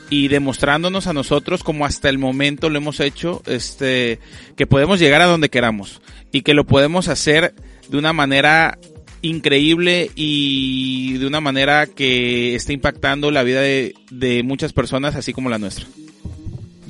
y 0.08 0.28
demostrándonos 0.28 1.06
a 1.06 1.12
nosotros 1.12 1.64
como 1.64 1.84
hasta 1.84 2.08
el 2.08 2.18
momento 2.18 2.70
lo 2.70 2.78
hemos 2.78 3.00
hecho, 3.00 3.42
este 3.46 4.20
que 4.56 4.66
podemos 4.66 5.00
llegar 5.00 5.20
a 5.22 5.26
donde 5.26 5.48
queramos 5.48 6.00
y 6.32 6.42
que 6.42 6.54
lo 6.54 6.64
podemos 6.64 7.08
hacer 7.08 7.54
de 7.88 7.98
una 7.98 8.12
manera 8.12 8.78
increíble 9.22 10.10
y 10.14 11.18
de 11.18 11.26
una 11.26 11.40
manera 11.40 11.86
que 11.86 12.54
esté 12.54 12.72
impactando 12.72 13.30
la 13.30 13.42
vida 13.42 13.60
de, 13.60 13.94
de 14.10 14.42
muchas 14.42 14.72
personas 14.72 15.16
así 15.16 15.32
como 15.32 15.50
la 15.50 15.58
nuestra. 15.58 15.86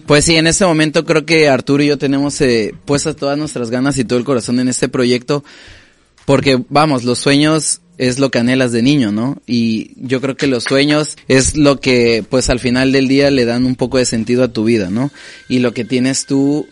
Pues 0.06 0.24
sí, 0.24 0.36
en 0.36 0.46
este 0.46 0.64
momento 0.64 1.04
creo 1.04 1.26
que 1.26 1.48
Arturo 1.48 1.82
y 1.82 1.88
yo 1.88 1.98
tenemos 1.98 2.40
eh, 2.40 2.72
puestas 2.84 3.16
todas 3.16 3.36
nuestras 3.36 3.70
ganas 3.70 3.98
y 3.98 4.04
todo 4.04 4.18
el 4.18 4.24
corazón 4.24 4.60
en 4.60 4.68
este 4.68 4.88
proyecto, 4.88 5.42
porque 6.24 6.62
vamos, 6.68 7.02
los 7.02 7.18
sueños 7.18 7.80
es 7.98 8.18
lo 8.18 8.30
que 8.30 8.38
anhelas 8.38 8.72
de 8.72 8.82
niño, 8.82 9.12
¿no? 9.12 9.38
Y 9.46 9.92
yo 9.96 10.20
creo 10.20 10.36
que 10.36 10.46
los 10.46 10.64
sueños 10.64 11.16
es 11.28 11.56
lo 11.56 11.80
que, 11.80 12.24
pues 12.28 12.50
al 12.50 12.60
final 12.60 12.92
del 12.92 13.08
día 13.08 13.30
le 13.30 13.44
dan 13.44 13.64
un 13.64 13.74
poco 13.74 13.98
de 13.98 14.04
sentido 14.04 14.44
a 14.44 14.52
tu 14.52 14.64
vida, 14.64 14.90
¿no? 14.90 15.10
Y 15.48 15.60
lo 15.60 15.72
que 15.72 15.84
tienes 15.84 16.26
tú 16.26 16.66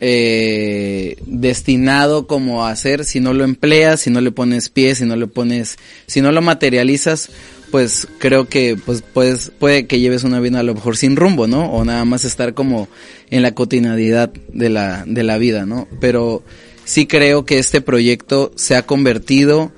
eh, 0.00 1.16
destinado 1.26 2.26
como 2.26 2.66
a 2.66 2.70
hacer 2.70 3.04
si 3.04 3.20
no 3.20 3.32
lo 3.32 3.44
empleas, 3.44 4.00
si 4.00 4.10
no 4.10 4.20
le 4.20 4.30
pones 4.30 4.68
pies, 4.68 4.98
si 4.98 5.04
no 5.04 5.16
le 5.16 5.26
pones, 5.26 5.78
si 6.06 6.20
no 6.20 6.32
lo 6.32 6.42
materializas, 6.42 7.30
pues 7.70 8.06
creo 8.18 8.48
que 8.48 8.76
pues 8.76 9.02
puedes, 9.02 9.50
puede 9.50 9.86
que 9.86 10.00
lleves 10.00 10.24
una 10.24 10.40
vida 10.40 10.60
a 10.60 10.62
lo 10.62 10.74
mejor 10.74 10.96
sin 10.96 11.16
rumbo, 11.16 11.46
¿no? 11.46 11.70
O 11.72 11.84
nada 11.84 12.04
más 12.04 12.24
estar 12.24 12.54
como 12.54 12.88
en 13.30 13.42
la 13.42 13.54
cotidianidad 13.54 14.32
de 14.52 14.70
la, 14.70 15.04
de 15.06 15.22
la 15.22 15.38
vida, 15.38 15.66
¿no? 15.66 15.88
Pero 16.00 16.42
sí 16.84 17.06
creo 17.06 17.44
que 17.44 17.58
este 17.58 17.80
proyecto 17.80 18.52
se 18.56 18.76
ha 18.76 18.86
convertido 18.86 19.72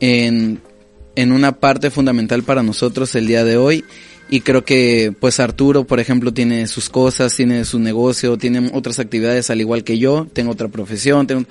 en, 0.00 0.60
en 1.16 1.32
una 1.32 1.52
parte 1.52 1.90
fundamental 1.90 2.42
para 2.42 2.62
nosotros 2.62 3.14
el 3.14 3.26
día 3.26 3.44
de 3.44 3.56
hoy. 3.56 3.84
Y 4.30 4.40
creo 4.40 4.62
que 4.64 5.14
pues 5.18 5.40
Arturo 5.40 5.84
por 5.84 6.00
ejemplo 6.00 6.34
tiene 6.34 6.66
sus 6.66 6.90
cosas, 6.90 7.34
tiene 7.34 7.64
su 7.64 7.78
negocio, 7.78 8.36
tiene 8.36 8.70
otras 8.74 8.98
actividades 8.98 9.48
al 9.48 9.60
igual 9.60 9.84
que 9.84 9.98
yo, 9.98 10.26
tengo 10.32 10.52
otra 10.52 10.68
profesión, 10.68 11.26
tengo... 11.26 11.44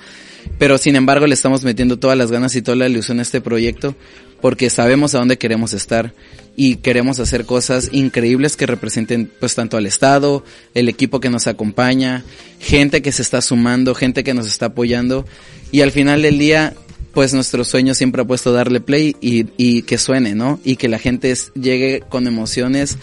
pero 0.60 0.78
sin 0.78 0.96
embargo 0.96 1.26
le 1.26 1.34
estamos 1.34 1.64
metiendo 1.64 1.98
todas 1.98 2.16
las 2.16 2.32
ganas 2.32 2.56
y 2.56 2.62
toda 2.62 2.78
la 2.78 2.88
ilusión 2.88 3.18
a 3.18 3.24
este 3.24 3.42
proyecto 3.42 3.96
porque 4.42 4.70
sabemos 4.70 5.16
a 5.16 5.20
dónde 5.20 5.38
queremos 5.38 5.74
estar 5.74 6.14
y 6.56 6.78
queremos 6.78 7.20
hacer 7.20 7.46
cosas 7.46 7.90
increíbles 7.92 8.56
que 8.58 8.66
representen 8.66 9.32
pues 9.40 9.56
tanto 9.56 9.78
al 9.78 9.86
Estado, 9.86 10.44
el 10.74 10.90
equipo 10.90 11.20
que 11.20 11.30
nos 11.30 11.48
acompaña, 11.48 12.24
gente 12.60 13.02
que 13.02 13.12
se 13.12 13.22
está 13.22 13.42
sumando, 13.42 13.94
gente 13.94 14.24
que 14.24 14.34
nos 14.34 14.48
está 14.48 14.68
apoyando. 14.68 15.26
Y 15.72 15.82
al 15.82 15.92
final 15.92 16.24
del 16.24 16.40
día 16.40 16.74
pues 17.18 17.34
nuestro 17.34 17.64
sueño 17.64 17.96
siempre 17.96 18.22
ha 18.22 18.26
puesto 18.26 18.54
darle 18.54 18.80
play 18.80 19.16
y, 19.20 19.48
y 19.58 19.82
que 19.82 19.98
suene, 19.98 20.36
¿no? 20.36 20.60
Y 20.64 20.76
que 20.76 20.88
la 20.88 21.00
gente 21.00 21.34
llegue 21.56 22.04
con 22.08 22.28
emociones 22.28 23.00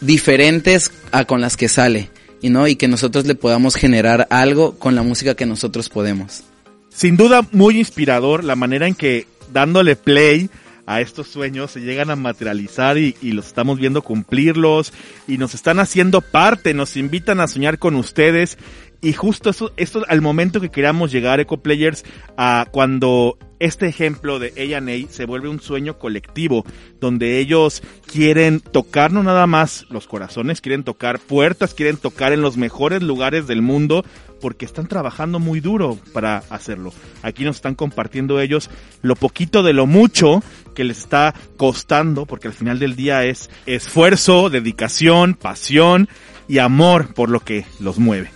diferentes 0.00 0.90
a 1.12 1.26
con 1.26 1.42
las 1.42 1.58
que 1.58 1.68
sale, 1.68 2.08
y 2.40 2.48
no, 2.48 2.66
y 2.66 2.76
que 2.76 2.88
nosotros 2.88 3.26
le 3.26 3.34
podamos 3.34 3.74
generar 3.74 4.26
algo 4.30 4.78
con 4.78 4.94
la 4.94 5.02
música 5.02 5.34
que 5.34 5.44
nosotros 5.44 5.90
podemos. 5.90 6.44
Sin 6.88 7.18
duda 7.18 7.46
muy 7.52 7.78
inspirador 7.78 8.44
la 8.44 8.56
manera 8.56 8.88
en 8.88 8.94
que 8.94 9.26
dándole 9.52 9.94
play 9.94 10.48
a 10.86 11.02
estos 11.02 11.28
sueños 11.28 11.70
se 11.70 11.80
llegan 11.80 12.08
a 12.08 12.16
materializar 12.16 12.96
y, 12.96 13.14
y, 13.20 13.32
los 13.32 13.48
estamos 13.48 13.78
viendo 13.78 14.00
cumplirlos 14.00 14.94
y 15.28 15.36
nos 15.36 15.54
están 15.54 15.80
haciendo 15.80 16.22
parte, 16.22 16.72
nos 16.72 16.96
invitan 16.96 17.40
a 17.40 17.48
soñar 17.48 17.78
con 17.78 17.94
ustedes 17.96 18.56
y 19.04 19.12
justo 19.12 19.50
esto, 19.50 19.70
esto 19.76 20.02
al 20.08 20.22
momento 20.22 20.62
que 20.62 20.70
queramos 20.70 21.12
llegar, 21.12 21.38
Eco 21.38 21.58
Players, 21.58 22.04
a 22.38 22.66
cuando 22.70 23.36
este 23.58 23.86
ejemplo 23.86 24.38
de 24.38 24.74
A&A 24.74 25.12
se 25.12 25.26
vuelve 25.26 25.50
un 25.50 25.60
sueño 25.60 25.98
colectivo, 25.98 26.64
donde 27.00 27.38
ellos 27.38 27.82
quieren 28.10 28.60
tocar 28.60 29.12
no 29.12 29.22
nada 29.22 29.46
más 29.46 29.84
los 29.90 30.06
corazones, 30.06 30.62
quieren 30.62 30.84
tocar 30.84 31.18
puertas, 31.18 31.74
quieren 31.74 31.98
tocar 31.98 32.32
en 32.32 32.40
los 32.40 32.56
mejores 32.56 33.02
lugares 33.02 33.46
del 33.46 33.60
mundo, 33.60 34.06
porque 34.40 34.64
están 34.64 34.86
trabajando 34.86 35.38
muy 35.38 35.60
duro 35.60 35.98
para 36.14 36.38
hacerlo. 36.48 36.92
Aquí 37.22 37.44
nos 37.44 37.56
están 37.56 37.74
compartiendo 37.74 38.40
ellos 38.40 38.70
lo 39.02 39.16
poquito 39.16 39.62
de 39.62 39.74
lo 39.74 39.86
mucho 39.86 40.42
que 40.74 40.84
les 40.84 40.98
está 40.98 41.34
costando, 41.58 42.24
porque 42.24 42.48
al 42.48 42.54
final 42.54 42.78
del 42.78 42.96
día 42.96 43.24
es 43.24 43.50
esfuerzo, 43.66 44.48
dedicación, 44.48 45.34
pasión 45.34 46.08
y 46.48 46.56
amor 46.56 47.12
por 47.12 47.28
lo 47.28 47.40
que 47.40 47.66
los 47.80 47.98
mueve. 47.98 48.30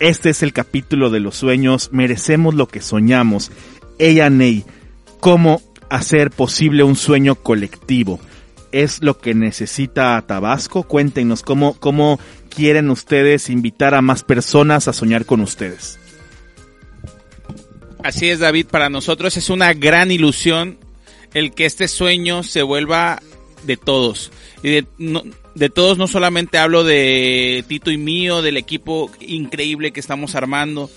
Este 0.00 0.30
es 0.30 0.42
el 0.42 0.54
capítulo 0.54 1.10
de 1.10 1.20
los 1.20 1.36
sueños, 1.36 1.90
merecemos 1.92 2.54
lo 2.54 2.66
que 2.68 2.80
soñamos. 2.80 3.52
Ney, 3.98 4.64
cómo 5.20 5.60
hacer 5.90 6.30
posible 6.30 6.82
un 6.82 6.96
sueño 6.96 7.34
colectivo. 7.34 8.18
Es 8.72 9.02
lo 9.02 9.18
que 9.18 9.34
necesita 9.34 10.24
Tabasco. 10.26 10.84
Cuéntenos 10.84 11.42
cómo, 11.42 11.74
cómo 11.74 12.18
quieren 12.48 12.88
ustedes 12.88 13.50
invitar 13.50 13.94
a 13.94 14.00
más 14.00 14.22
personas 14.22 14.88
a 14.88 14.94
soñar 14.94 15.26
con 15.26 15.40
ustedes. 15.40 15.98
Así 18.02 18.30
es, 18.30 18.38
David. 18.38 18.68
Para 18.68 18.88
nosotros 18.88 19.36
es 19.36 19.50
una 19.50 19.74
gran 19.74 20.10
ilusión 20.10 20.78
el 21.34 21.52
que 21.52 21.66
este 21.66 21.88
sueño 21.88 22.42
se 22.42 22.62
vuelva 22.62 23.20
de 23.64 23.76
todos. 23.76 24.32
Y 24.62 24.70
de, 24.70 24.86
de 25.54 25.70
todos 25.70 25.98
no 25.98 26.06
solamente 26.06 26.58
hablo 26.58 26.84
de 26.84 27.64
Tito 27.66 27.90
y 27.90 27.98
mío, 27.98 28.42
del 28.42 28.56
equipo 28.56 29.10
increíble 29.20 29.92
que 29.92 30.00
estamos 30.00 30.34
armando, 30.34 30.90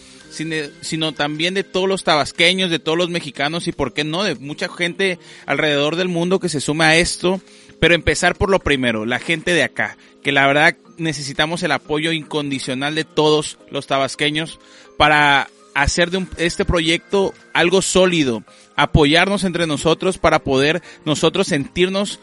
sino, 0.82 1.12
también 1.14 1.54
de 1.54 1.64
todos 1.64 1.88
los 1.88 2.04
tabasqueños, 2.04 2.72
de 2.72 2.80
todos 2.80 2.98
los 2.98 3.10
mexicanos 3.10 3.68
y 3.68 3.72
por 3.72 3.94
qué 3.94 4.04
no, 4.04 4.24
de 4.24 4.36
mucha 4.36 4.68
gente 4.68 5.20
alrededor 5.46 5.96
del 5.96 6.08
mundo 6.08 6.40
que 6.40 6.50
se 6.50 6.62
suma 6.62 6.90
a 6.90 6.96
esto. 6.96 7.42
Pero 7.80 7.96
empezar 7.96 8.36
por 8.36 8.50
lo 8.50 8.60
primero, 8.60 9.06
la 9.06 9.20
gente 9.20 9.54
de 9.54 9.64
acá, 9.64 9.98
que 10.24 10.32
la 10.32 10.48
verdad 10.48 10.78
necesitamos 10.98 11.64
el 11.64 11.72
apoyo 11.72 12.12
incondicional 12.12 12.96
de 12.96 13.04
todos 13.04 13.58
los 13.70 13.88
tabasqueños 13.88 14.60
para 14.98 15.50
hacer 15.74 16.10
de 16.10 16.18
un, 16.18 16.30
este 16.38 16.66
proyecto 16.66 17.34
algo 17.54 17.82
sólido, 17.82 18.44
apoyarnos 18.76 19.44
entre 19.44 19.68
nosotros 19.68 20.18
para 20.18 20.40
poder 20.40 20.82
nosotros 21.04 21.48
sentirnos 21.48 22.20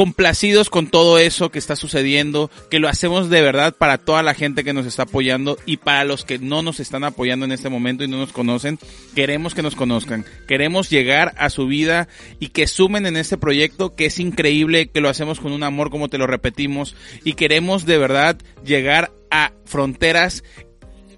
complacidos 0.00 0.70
con 0.70 0.86
todo 0.86 1.18
eso 1.18 1.50
que 1.50 1.58
está 1.58 1.76
sucediendo, 1.76 2.50
que 2.70 2.78
lo 2.78 2.88
hacemos 2.88 3.28
de 3.28 3.42
verdad 3.42 3.74
para 3.76 3.98
toda 3.98 4.22
la 4.22 4.32
gente 4.32 4.64
que 4.64 4.72
nos 4.72 4.86
está 4.86 5.02
apoyando 5.02 5.58
y 5.66 5.76
para 5.76 6.04
los 6.04 6.24
que 6.24 6.38
no 6.38 6.62
nos 6.62 6.80
están 6.80 7.04
apoyando 7.04 7.44
en 7.44 7.52
este 7.52 7.68
momento 7.68 8.02
y 8.02 8.08
no 8.08 8.16
nos 8.16 8.32
conocen, 8.32 8.78
queremos 9.14 9.54
que 9.54 9.60
nos 9.60 9.76
conozcan, 9.76 10.24
queremos 10.48 10.88
llegar 10.88 11.34
a 11.36 11.50
su 11.50 11.66
vida 11.66 12.08
y 12.38 12.48
que 12.48 12.66
sumen 12.66 13.04
en 13.04 13.18
este 13.18 13.36
proyecto 13.36 13.94
que 13.94 14.06
es 14.06 14.18
increíble, 14.20 14.88
que 14.88 15.02
lo 15.02 15.10
hacemos 15.10 15.38
con 15.38 15.52
un 15.52 15.64
amor 15.64 15.90
como 15.90 16.08
te 16.08 16.16
lo 16.16 16.26
repetimos 16.26 16.96
y 17.22 17.34
queremos 17.34 17.84
de 17.84 17.98
verdad 17.98 18.38
llegar 18.64 19.12
a 19.30 19.52
fronteras 19.66 20.44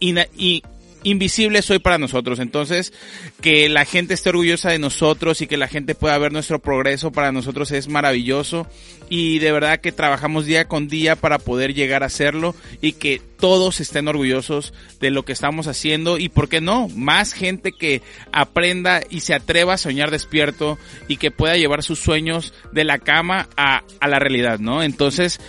y, 0.01 0.65
y 1.03 1.11
invisible 1.11 1.63
soy 1.63 1.79
para 1.79 1.99
nosotros. 1.99 2.39
Entonces, 2.39 2.93
que 3.41 3.69
la 3.69 3.85
gente 3.85 4.15
esté 4.15 4.31
orgullosa 4.31 4.71
de 4.71 4.79
nosotros 4.79 5.41
y 5.41 5.47
que 5.47 5.57
la 5.57 5.69
gente 5.69 5.95
pueda 5.95 6.19
ver 6.19 6.33
nuestro 6.33 6.59
progreso 6.59 7.13
para 7.13 7.33
nosotros 7.33 7.71
es 7.73 7.89
maravilloso. 7.89 8.67
Y 9.09 9.39
de 9.39 9.53
verdad 9.53 9.81
que 9.81 9.93
trabajamos 9.93 10.47
día 10.47 10.69
con 10.69 10.89
día 10.89 11.17
para 11.17 11.39
poder 11.39 11.75
llegar 11.75 12.03
a 12.03 12.07
hacerlo 12.07 12.55
y 12.81 12.93
que 12.93 13.21
todos 13.43 13.81
estén 13.81 14.07
orgullosos 14.07 14.73
de 15.01 15.11
lo 15.11 15.25
que 15.25 15.33
estamos 15.33 15.67
haciendo 15.67 16.17
y, 16.17 16.29
¿por 16.29 16.49
qué 16.49 16.61
no? 16.61 16.87
Más 16.91 17.33
gente 17.33 17.73
que 17.73 18.01
aprenda 18.31 19.01
y 19.11 19.19
se 19.19 19.35
atreva 19.35 19.75
a 19.75 19.79
soñar 19.79 20.13
despierto 20.13 20.79
y 21.09 21.17
que 21.17 21.33
pueda 21.33 21.57
llevar 21.57 21.83
sus 21.83 21.99
sueños 21.99 22.55
de 22.71 22.85
la 22.85 23.01
cama 23.01 23.49
a, 23.57 23.83
a 23.99 24.07
la 24.07 24.21
realidad, 24.21 24.61
¿no? 24.61 24.85
Entonces, 24.85 25.41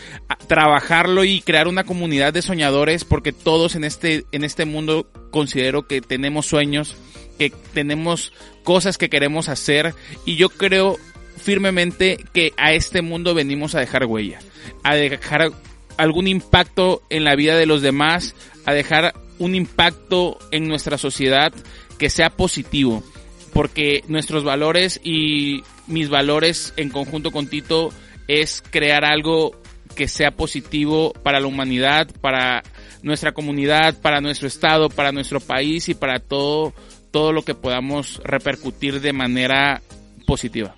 trabajarlo 0.48 1.24
y 1.24 1.42
crear 1.42 1.68
una 1.68 1.84
comunidad 1.84 2.34
de 2.34 2.42
soñadores 2.42 3.06
porque 3.06 3.32
todos 3.32 3.76
en 3.76 3.84
este, 3.84 4.26
en 4.32 4.44
este 4.44 4.66
mundo 4.66 5.06
considero 5.30 5.86
que 5.86 6.02
tenemos 6.02 6.48
sueños, 6.48 6.96
que 7.38 7.52
tenemos 7.76 8.34
cosas 8.64 8.98
que 8.98 9.12
queremos 9.12 9.50
hacer 9.50 9.94
y 10.26 10.36
yo 10.36 10.50
creo 10.50 10.98
firmemente 11.38 12.18
que 12.34 12.54
a 12.58 12.74
este 12.74 13.04
mundo 13.04 13.36
venimos 13.36 13.76
a 13.76 13.82
dejar 13.82 14.06
huella, 14.06 14.40
a 14.82 14.96
dejar 14.96 15.52
algún 15.98 16.28
impacto 16.28 17.04
en 17.10 17.24
la 17.24 17.36
vida 17.36 17.56
de 17.56 17.66
los 17.66 17.82
demás, 17.82 18.36
a 18.66 18.74
dejar 18.74 19.14
un 19.40 19.56
impacto 19.56 20.38
en 20.52 20.68
nuestra 20.68 20.98
sociedad 20.98 21.54
que 21.98 22.10
sea 22.10 22.30
positivo, 22.30 23.04
porque 23.54 24.04
nuestros 24.08 24.44
valores 24.44 25.00
y 25.04 25.64
mis 25.88 26.10
valores 26.10 26.74
en 26.78 26.90
conjunto 26.90 27.32
con 27.32 27.48
Tito 27.48 27.90
es 28.28 28.64
crear 28.70 29.06
algo 29.06 29.52
que 29.96 30.08
sea 30.08 30.32
positivo 30.32 31.14
para 31.24 31.40
la 31.40 31.48
humanidad, 31.48 32.10
para 32.22 32.64
nuestra 33.04 33.34
comunidad, 33.34 34.00
para 34.02 34.22
nuestro 34.22 34.48
estado, 34.48 34.90
para 34.90 35.12
nuestro 35.12 35.40
país 35.40 35.90
y 35.90 35.94
para 35.94 36.20
todo 36.20 36.74
todo 37.14 37.32
lo 37.32 37.44
que 37.44 37.54
podamos 37.54 38.20
repercutir 38.24 39.00
de 39.00 39.14
manera 39.14 39.84
positiva. 40.26 40.74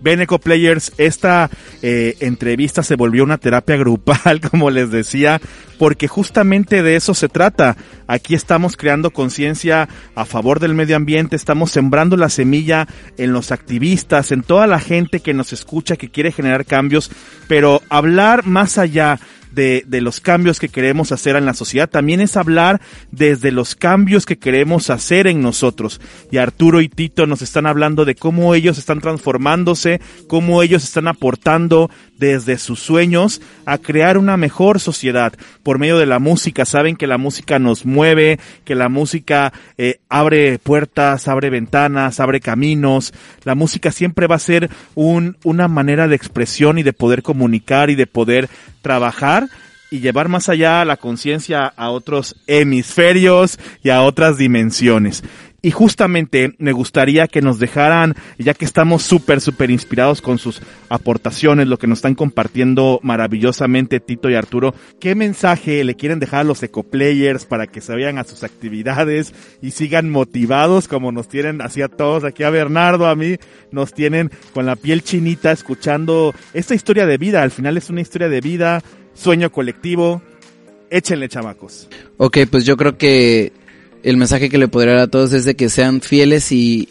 Beneco 0.00 0.38
Players, 0.38 0.92
esta 0.98 1.50
eh, 1.82 2.16
entrevista 2.20 2.82
se 2.82 2.96
volvió 2.96 3.24
una 3.24 3.38
terapia 3.38 3.76
grupal, 3.76 4.40
como 4.50 4.70
les 4.70 4.90
decía, 4.90 5.40
porque 5.78 6.08
justamente 6.08 6.82
de 6.82 6.96
eso 6.96 7.14
se 7.14 7.28
trata. 7.28 7.76
Aquí 8.06 8.34
estamos 8.34 8.76
creando 8.76 9.10
conciencia 9.10 9.88
a 10.14 10.24
favor 10.24 10.60
del 10.60 10.74
medio 10.74 10.96
ambiente, 10.96 11.36
estamos 11.36 11.70
sembrando 11.70 12.16
la 12.16 12.28
semilla 12.28 12.86
en 13.16 13.32
los 13.32 13.52
activistas, 13.52 14.32
en 14.32 14.42
toda 14.42 14.66
la 14.66 14.80
gente 14.80 15.20
que 15.20 15.34
nos 15.34 15.52
escucha, 15.52 15.96
que 15.96 16.10
quiere 16.10 16.32
generar 16.32 16.64
cambios, 16.64 17.10
pero 17.48 17.82
hablar 17.88 18.46
más 18.46 18.78
allá 18.78 19.20
de, 19.52 19.84
de, 19.86 20.00
los 20.00 20.20
cambios 20.20 20.58
que 20.58 20.68
queremos 20.68 21.12
hacer 21.12 21.36
en 21.36 21.46
la 21.46 21.54
sociedad, 21.54 21.88
también 21.88 22.20
es 22.20 22.36
hablar 22.36 22.80
desde 23.10 23.52
los 23.52 23.74
cambios 23.74 24.26
que 24.26 24.38
queremos 24.38 24.90
hacer 24.90 25.26
en 25.26 25.42
nosotros. 25.42 26.00
Y 26.30 26.38
Arturo 26.38 26.80
y 26.80 26.88
Tito 26.88 27.26
nos 27.26 27.42
están 27.42 27.66
hablando 27.66 28.04
de 28.04 28.14
cómo 28.14 28.54
ellos 28.54 28.78
están 28.78 29.00
transformándose, 29.00 30.00
cómo 30.28 30.62
ellos 30.62 30.84
están 30.84 31.08
aportando 31.08 31.90
desde 32.20 32.58
sus 32.58 32.78
sueños 32.78 33.40
a 33.64 33.78
crear 33.78 34.18
una 34.18 34.36
mejor 34.36 34.78
sociedad 34.78 35.32
por 35.64 35.78
medio 35.78 35.98
de 35.98 36.06
la 36.06 36.20
música. 36.20 36.64
Saben 36.64 36.94
que 36.94 37.08
la 37.08 37.18
música 37.18 37.58
nos 37.58 37.84
mueve, 37.84 38.38
que 38.64 38.76
la 38.76 38.88
música 38.88 39.52
eh, 39.78 39.98
abre 40.08 40.58
puertas, 40.58 41.26
abre 41.26 41.50
ventanas, 41.50 42.20
abre 42.20 42.40
caminos. 42.40 43.12
La 43.42 43.56
música 43.56 43.90
siempre 43.90 44.28
va 44.28 44.36
a 44.36 44.40
ser 44.40 44.70
un, 44.94 45.36
una 45.42 45.66
manera 45.66 46.06
de 46.06 46.14
expresión 46.14 46.78
y 46.78 46.82
de 46.84 46.92
poder 46.92 47.22
comunicar 47.22 47.90
y 47.90 47.96
de 47.96 48.06
poder 48.06 48.48
trabajar 48.82 49.48
y 49.90 49.98
llevar 49.98 50.28
más 50.28 50.48
allá 50.48 50.84
la 50.84 50.96
conciencia 50.96 51.66
a 51.66 51.90
otros 51.90 52.36
hemisferios 52.46 53.58
y 53.82 53.90
a 53.90 54.02
otras 54.02 54.38
dimensiones. 54.38 55.24
Y 55.62 55.70
justamente 55.70 56.54
me 56.58 56.72
gustaría 56.72 57.28
que 57.28 57.42
nos 57.42 57.58
dejaran, 57.58 58.14
ya 58.38 58.54
que 58.54 58.64
estamos 58.64 59.02
súper, 59.02 59.40
súper 59.40 59.70
inspirados 59.70 60.22
con 60.22 60.38
sus 60.38 60.62
aportaciones, 60.88 61.68
lo 61.68 61.78
que 61.78 61.86
nos 61.86 61.98
están 61.98 62.14
compartiendo 62.14 62.98
maravillosamente 63.02 64.00
Tito 64.00 64.30
y 64.30 64.34
Arturo, 64.34 64.74
¿qué 65.00 65.14
mensaje 65.14 65.84
le 65.84 65.96
quieren 65.96 66.18
dejar 66.18 66.40
a 66.40 66.44
los 66.44 66.62
ecoplayers 66.62 67.44
para 67.44 67.66
que 67.66 67.80
se 67.80 67.92
vayan 67.92 68.18
a 68.18 68.24
sus 68.24 68.42
actividades 68.42 69.34
y 69.60 69.72
sigan 69.72 70.10
motivados 70.10 70.88
como 70.88 71.12
nos 71.12 71.28
tienen 71.28 71.60
así 71.60 71.82
a 71.82 71.88
todos, 71.88 72.24
aquí 72.24 72.42
a 72.42 72.50
Bernardo, 72.50 73.06
a 73.06 73.14
mí, 73.14 73.36
nos 73.70 73.92
tienen 73.92 74.30
con 74.54 74.66
la 74.66 74.76
piel 74.76 75.02
chinita 75.02 75.52
escuchando 75.52 76.34
esta 76.54 76.74
historia 76.74 77.06
de 77.06 77.18
vida, 77.18 77.42
al 77.42 77.50
final 77.50 77.76
es 77.76 77.90
una 77.90 78.00
historia 78.00 78.28
de 78.28 78.40
vida, 78.40 78.82
sueño 79.14 79.50
colectivo, 79.50 80.22
échenle 80.90 81.28
chamacos. 81.28 81.88
Ok, 82.16 82.38
pues 82.50 82.64
yo 82.64 82.76
creo 82.76 82.98
que 82.98 83.52
el 84.02 84.16
mensaje 84.16 84.48
que 84.48 84.58
le 84.58 84.68
podría 84.68 84.94
dar 84.94 85.02
a 85.02 85.08
todos 85.08 85.32
es 85.32 85.44
de 85.44 85.54
que 85.54 85.68
sean 85.68 86.00
fieles 86.00 86.52
y, 86.52 86.88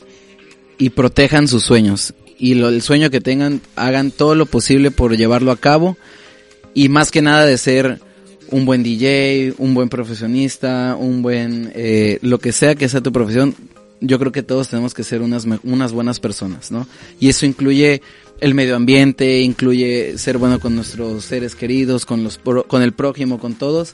y 0.77 0.89
protejan 0.91 1.47
sus 1.47 1.63
sueños. 1.63 2.13
Y 2.37 2.55
lo, 2.55 2.69
el 2.69 2.81
sueño 2.81 3.09
que 3.09 3.21
tengan, 3.21 3.61
hagan 3.75 4.11
todo 4.11 4.35
lo 4.35 4.45
posible 4.45 4.91
por 4.91 5.15
llevarlo 5.17 5.51
a 5.51 5.57
cabo. 5.57 5.97
Y 6.73 6.89
más 6.89 7.11
que 7.11 7.21
nada 7.21 7.45
de 7.45 7.57
ser 7.57 7.99
un 8.51 8.65
buen 8.65 8.83
DJ, 8.83 9.53
un 9.57 9.73
buen 9.73 9.89
profesionista, 9.89 10.95
un 10.99 11.21
buen, 11.21 11.71
eh, 11.75 12.19
lo 12.21 12.39
que 12.39 12.51
sea 12.51 12.75
que 12.75 12.89
sea 12.89 13.01
tu 13.01 13.11
profesión, 13.11 13.55
yo 14.01 14.17
creo 14.19 14.31
que 14.31 14.43
todos 14.43 14.69
tenemos 14.69 14.93
que 14.93 15.03
ser 15.03 15.21
unas, 15.21 15.45
unas 15.63 15.91
buenas 15.91 16.19
personas, 16.19 16.71
¿no? 16.71 16.87
Y 17.19 17.29
eso 17.29 17.45
incluye 17.45 18.01
el 18.39 18.53
medio 18.53 18.75
ambiente, 18.75 19.41
incluye 19.41 20.17
ser 20.17 20.37
bueno 20.37 20.59
con 20.59 20.75
nuestros 20.75 21.25
seres 21.25 21.55
queridos, 21.55 22.05
con 22.05 22.23
los, 22.23 22.39
con 22.67 22.81
el 22.81 22.93
prójimo, 22.93 23.39
con 23.39 23.55
todos. 23.55 23.93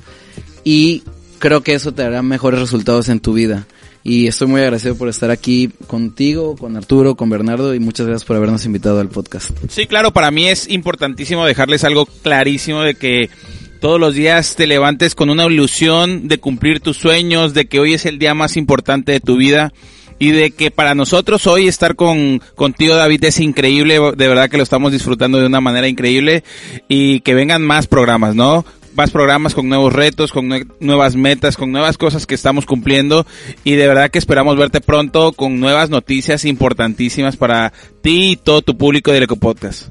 Y 0.63 1.03
creo 1.39 1.61
que 1.61 1.73
eso 1.73 1.93
te 1.93 2.03
dará 2.03 2.21
mejores 2.21 2.59
resultados 2.59 3.09
en 3.09 3.19
tu 3.19 3.33
vida. 3.33 3.67
Y 4.03 4.27
estoy 4.27 4.47
muy 4.47 4.61
agradecido 4.61 4.95
por 4.95 5.09
estar 5.09 5.31
aquí 5.31 5.71
contigo, 5.87 6.55
con 6.55 6.77
Arturo, 6.77 7.15
con 7.15 7.27
Bernardo 7.29 7.73
y 7.73 7.79
muchas 7.79 8.05
gracias 8.05 8.25
por 8.25 8.35
habernos 8.35 8.63
invitado 8.65 8.99
al 8.99 9.09
podcast. 9.09 9.49
Sí, 9.67 9.87
claro, 9.87 10.11
para 10.11 10.29
mí 10.29 10.47
es 10.47 10.69
importantísimo 10.69 11.43
dejarles 11.43 11.83
algo 11.83 12.05
clarísimo 12.05 12.81
de 12.81 12.93
que 12.93 13.31
todos 13.79 13.99
los 13.99 14.13
días 14.13 14.55
te 14.55 14.67
levantes 14.67 15.15
con 15.15 15.31
una 15.31 15.45
ilusión 15.45 16.27
de 16.27 16.37
cumplir 16.37 16.81
tus 16.81 16.97
sueños, 16.97 17.55
de 17.55 17.65
que 17.65 17.79
hoy 17.79 17.95
es 17.95 18.05
el 18.05 18.19
día 18.19 18.35
más 18.35 18.57
importante 18.57 19.11
de 19.11 19.19
tu 19.19 19.37
vida 19.37 19.73
y 20.19 20.31
de 20.31 20.51
que 20.51 20.71
para 20.71 20.95
nosotros 20.95 21.45
hoy 21.47 21.67
estar 21.67 21.95
con 21.95 22.41
contigo 22.55 22.95
David 22.95 23.23
es 23.25 23.39
increíble, 23.39 23.99
de 24.15 24.27
verdad 24.27 24.49
que 24.49 24.57
lo 24.57 24.63
estamos 24.63 24.91
disfrutando 24.91 25.39
de 25.39 25.47
una 25.47 25.61
manera 25.61 25.87
increíble 25.87 26.43
y 26.87 27.21
que 27.21 27.33
vengan 27.33 27.61
más 27.61 27.87
programas, 27.87 28.35
¿no? 28.35 28.65
Más 28.95 29.11
programas 29.11 29.53
con 29.53 29.67
nuevos 29.67 29.93
retos, 29.93 30.31
con 30.31 30.49
nuevas 30.79 31.15
metas, 31.15 31.57
con 31.57 31.71
nuevas 31.71 31.97
cosas 31.97 32.25
que 32.25 32.35
estamos 32.35 32.65
cumpliendo 32.65 33.25
y 33.63 33.73
de 33.73 33.87
verdad 33.87 34.09
que 34.09 34.19
esperamos 34.19 34.57
verte 34.57 34.81
pronto 34.81 35.33
con 35.33 35.59
nuevas 35.59 35.89
noticias 35.89 36.45
importantísimas 36.45 37.37
para 37.37 37.73
ti 38.01 38.31
y 38.31 38.35
todo 38.37 38.61
tu 38.61 38.77
público 38.77 39.11
de 39.11 39.25
Podcast. 39.27 39.87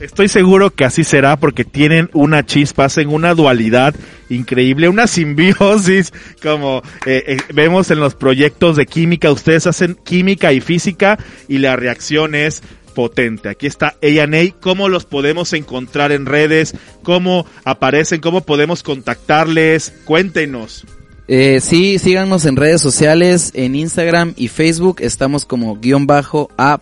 Estoy 0.00 0.28
seguro 0.28 0.70
que 0.70 0.86
así 0.86 1.04
será 1.04 1.36
porque 1.36 1.64
tienen 1.64 2.08
una 2.14 2.46
chispa, 2.46 2.86
hacen 2.86 3.08
una 3.08 3.34
dualidad 3.34 3.94
increíble, 4.30 4.88
una 4.88 5.06
simbiosis, 5.06 6.12
como 6.42 6.82
eh, 7.04 7.22
eh, 7.26 7.36
vemos 7.52 7.90
en 7.90 8.00
los 8.00 8.14
proyectos 8.14 8.76
de 8.76 8.86
química, 8.86 9.30
ustedes 9.30 9.66
hacen 9.66 9.98
química 10.02 10.54
y 10.54 10.62
física 10.62 11.18
y 11.48 11.58
la 11.58 11.76
reacción 11.76 12.34
es 12.34 12.62
potente. 13.00 13.48
Aquí 13.48 13.66
está 13.66 13.96
A&A, 14.02 14.52
cómo 14.60 14.90
los 14.90 15.06
podemos 15.06 15.54
encontrar 15.54 16.12
en 16.12 16.26
redes, 16.26 16.74
cómo 17.02 17.46
aparecen, 17.64 18.20
cómo 18.20 18.42
podemos 18.42 18.82
contactarles, 18.82 19.94
cuéntenos. 20.04 20.84
Eh, 21.26 21.60
sí, 21.62 21.98
síganos 21.98 22.44
en 22.44 22.56
redes 22.56 22.82
sociales, 22.82 23.52
en 23.54 23.74
Instagram 23.74 24.34
y 24.36 24.48
Facebook, 24.48 24.96
estamos 25.00 25.46
como 25.46 25.76
guion 25.76 26.06
bajo 26.06 26.50
a 26.58 26.78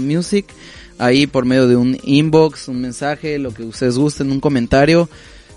music, 0.00 0.46
ahí 0.98 1.28
por 1.28 1.44
medio 1.44 1.68
de 1.68 1.76
un 1.76 1.96
inbox, 2.02 2.66
un 2.66 2.80
mensaje, 2.80 3.38
lo 3.38 3.54
que 3.54 3.62
ustedes 3.62 3.96
gusten, 3.96 4.32
un 4.32 4.40
comentario, 4.40 5.08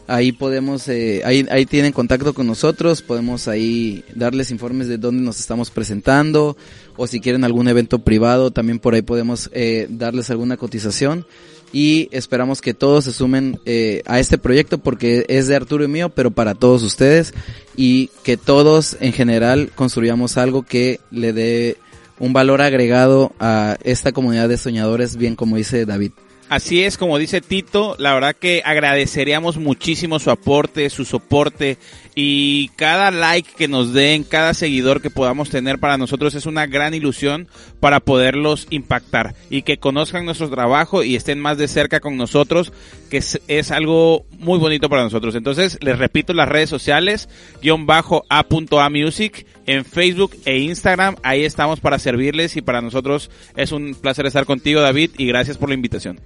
ahí 0.08 0.32
podemos, 0.32 0.88
eh, 0.88 1.22
ahí, 1.26 1.46
ahí 1.50 1.65
tienen 1.65 1.91
contacto 1.91 2.34
con 2.34 2.48
nosotros, 2.48 3.02
podemos 3.02 3.48
ahí 3.48 4.04
darles 4.13 4.52
informes 4.52 4.88
de 4.88 4.98
dónde 4.98 5.24
nos 5.24 5.39
estamos 5.39 5.72
presentando, 5.72 6.58
o 6.96 7.08
si 7.08 7.20
quieren 7.20 7.44
algún 7.44 7.68
evento 7.68 8.00
privado, 8.00 8.52
también 8.52 8.80
por 8.80 8.94
ahí 8.94 9.02
podemos 9.02 9.50
eh, 9.54 9.88
darles 9.89 10.30
alguna 10.30 10.58
cotización 10.58 11.26
y 11.74 12.08
esperamos 12.12 12.62
que 12.62 12.74
todos 12.74 13.04
se 13.04 13.12
sumen 13.12 13.60
eh, 13.65 14.02
a 14.06 14.20
este 14.20 14.38
proyecto 14.38 14.78
porque 14.78 15.26
es 15.28 15.48
de 15.48 15.56
Arturo 15.56 15.84
y 15.84 15.88
mío, 15.88 16.10
pero 16.10 16.32
para 16.32 16.54
todos 16.54 16.84
ustedes 16.84 17.34
y 17.76 18.12
que 18.24 18.38
todos 18.38 18.96
en 19.02 19.12
general 19.12 19.72
construyamos 19.76 20.38
algo 20.38 20.63
que 20.63 21.00
le 21.12 21.34
dé 21.34 21.78
un 22.18 22.32
valor 22.32 22.62
agregado 22.62 23.34
a 23.39 23.78
esta 23.84 24.13
comunidad 24.13 24.48
de 24.48 24.58
soñadores, 24.58 25.18
bien 25.18 25.36
como 25.36 25.58
dice 25.58 25.86
David. 25.86 26.12
Así 26.56 26.84
es, 26.84 26.98
como 26.98 27.18
dice 27.18 27.41
Tito, 27.41 27.98
la 28.00 28.13
verdad 28.13 28.34
que 28.34 28.62
agradeceríamos 28.63 29.58
muchísimo 29.58 30.20
su 30.20 30.32
aporte, 30.32 30.89
su 30.89 31.04
soporte 31.04 31.78
y 32.15 32.70
cada 32.78 33.12
like 33.12 33.52
que 33.58 33.68
nos 33.68 33.91
den, 33.91 34.24
cada 34.24 34.54
seguidor 34.54 35.02
que 35.02 35.10
podamos 35.10 35.50
tener 35.50 35.80
para 35.80 35.98
nosotros 35.98 36.34
es 36.34 36.46
una 36.46 36.65
gran 36.65 36.94
ilusión 36.94 37.50
para 37.82 38.00
poderlos 38.00 38.68
impactar 38.70 39.36
y 39.50 39.63
que 39.63 39.80
conozcan 39.80 40.24
nuestro 40.24 40.50
trabajo 40.50 41.04
y 41.04 41.18
estén 41.18 41.41
más 41.41 41.58
de 41.58 41.68
cerca 41.68 42.00
con 42.00 42.15
nosotros, 42.15 42.72
que 43.10 43.18
es, 43.18 43.72
algo 43.72 44.26
muy 44.39 44.58
bonito 44.58 44.88
para 44.88 45.04
nosotros. 45.04 45.36
Entonces, 45.36 45.78
les 45.82 46.00
repito 46.00 46.32
las 46.32 46.48
redes 46.48 46.70
sociales, 46.70 47.28
guion 47.62 47.86
bajo 47.86 48.24
a 48.30 48.46
music 48.89 49.46
en 49.65 49.84
Facebook 49.84 50.38
e 50.46 50.60
Instagram, 50.60 51.18
ahí 51.22 51.44
estamos 51.44 51.82
para 51.82 52.00
servirles 52.00 52.56
y 52.56 52.62
para 52.62 52.80
nosotros 52.80 53.30
es 53.58 53.74
un 53.74 53.94
placer 53.94 54.26
estar 54.26 54.46
contigo 54.46 54.80
David 54.80 55.12
y 55.18 55.28
gracias 55.28 55.58
por 55.58 55.68
la 55.68 55.76
invitación. 55.76 56.22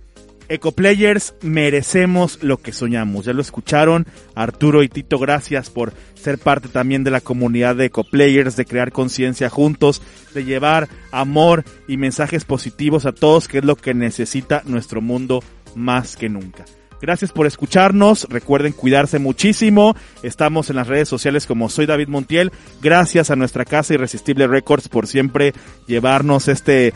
Ecoplayers 0.49 1.35
merecemos 1.41 2.41
lo 2.41 2.57
que 2.57 2.73
soñamos. 2.73 3.25
Ya 3.25 3.33
lo 3.33 3.41
escucharon. 3.41 4.07
Arturo 4.35 4.83
y 4.83 4.89
Tito, 4.89 5.19
gracias 5.19 5.69
por 5.69 5.93
ser 6.15 6.39
parte 6.39 6.67
también 6.67 7.03
de 7.03 7.11
la 7.11 7.21
comunidad 7.21 7.75
de 7.75 7.85
Ecoplayers, 7.85 8.55
de 8.55 8.65
crear 8.65 8.91
conciencia 8.91 9.49
juntos, 9.49 10.01
de 10.33 10.43
llevar 10.43 10.89
amor 11.11 11.63
y 11.87 11.97
mensajes 11.97 12.45
positivos 12.45 13.05
a 13.05 13.11
todos, 13.11 13.47
que 13.47 13.59
es 13.59 13.65
lo 13.65 13.75
que 13.75 13.93
necesita 13.93 14.63
nuestro 14.65 15.01
mundo 15.01 15.43
más 15.75 16.17
que 16.17 16.29
nunca. 16.29 16.65
Gracias 17.01 17.31
por 17.31 17.47
escucharnos. 17.47 18.27
Recuerden 18.29 18.73
cuidarse 18.73 19.19
muchísimo. 19.19 19.95
Estamos 20.23 20.69
en 20.69 20.75
las 20.75 20.87
redes 20.87 21.07
sociales 21.07 21.45
como 21.45 21.69
soy 21.69 21.85
David 21.85 22.07
Montiel. 22.07 22.51
Gracias 22.81 23.31
a 23.31 23.35
nuestra 23.35 23.65
casa 23.65 23.93
Irresistible 23.93 24.47
Records 24.47 24.89
por 24.89 25.07
siempre 25.07 25.53
llevarnos 25.87 26.47
este 26.47 26.93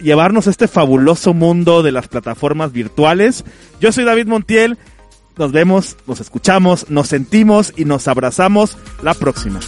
llevarnos 0.00 0.46
este 0.46 0.68
fabuloso 0.68 1.34
mundo 1.34 1.82
de 1.82 1.92
las 1.92 2.08
plataformas 2.08 2.72
virtuales. 2.72 3.44
Yo 3.80 3.92
soy 3.92 4.04
David 4.04 4.26
Montiel. 4.26 4.78
Nos 5.36 5.50
vemos, 5.50 5.96
nos 6.06 6.20
escuchamos, 6.20 6.90
nos 6.90 7.08
sentimos 7.08 7.72
y 7.76 7.84
nos 7.84 8.06
abrazamos 8.06 8.78
la 9.02 9.14
próxima. 9.14 9.60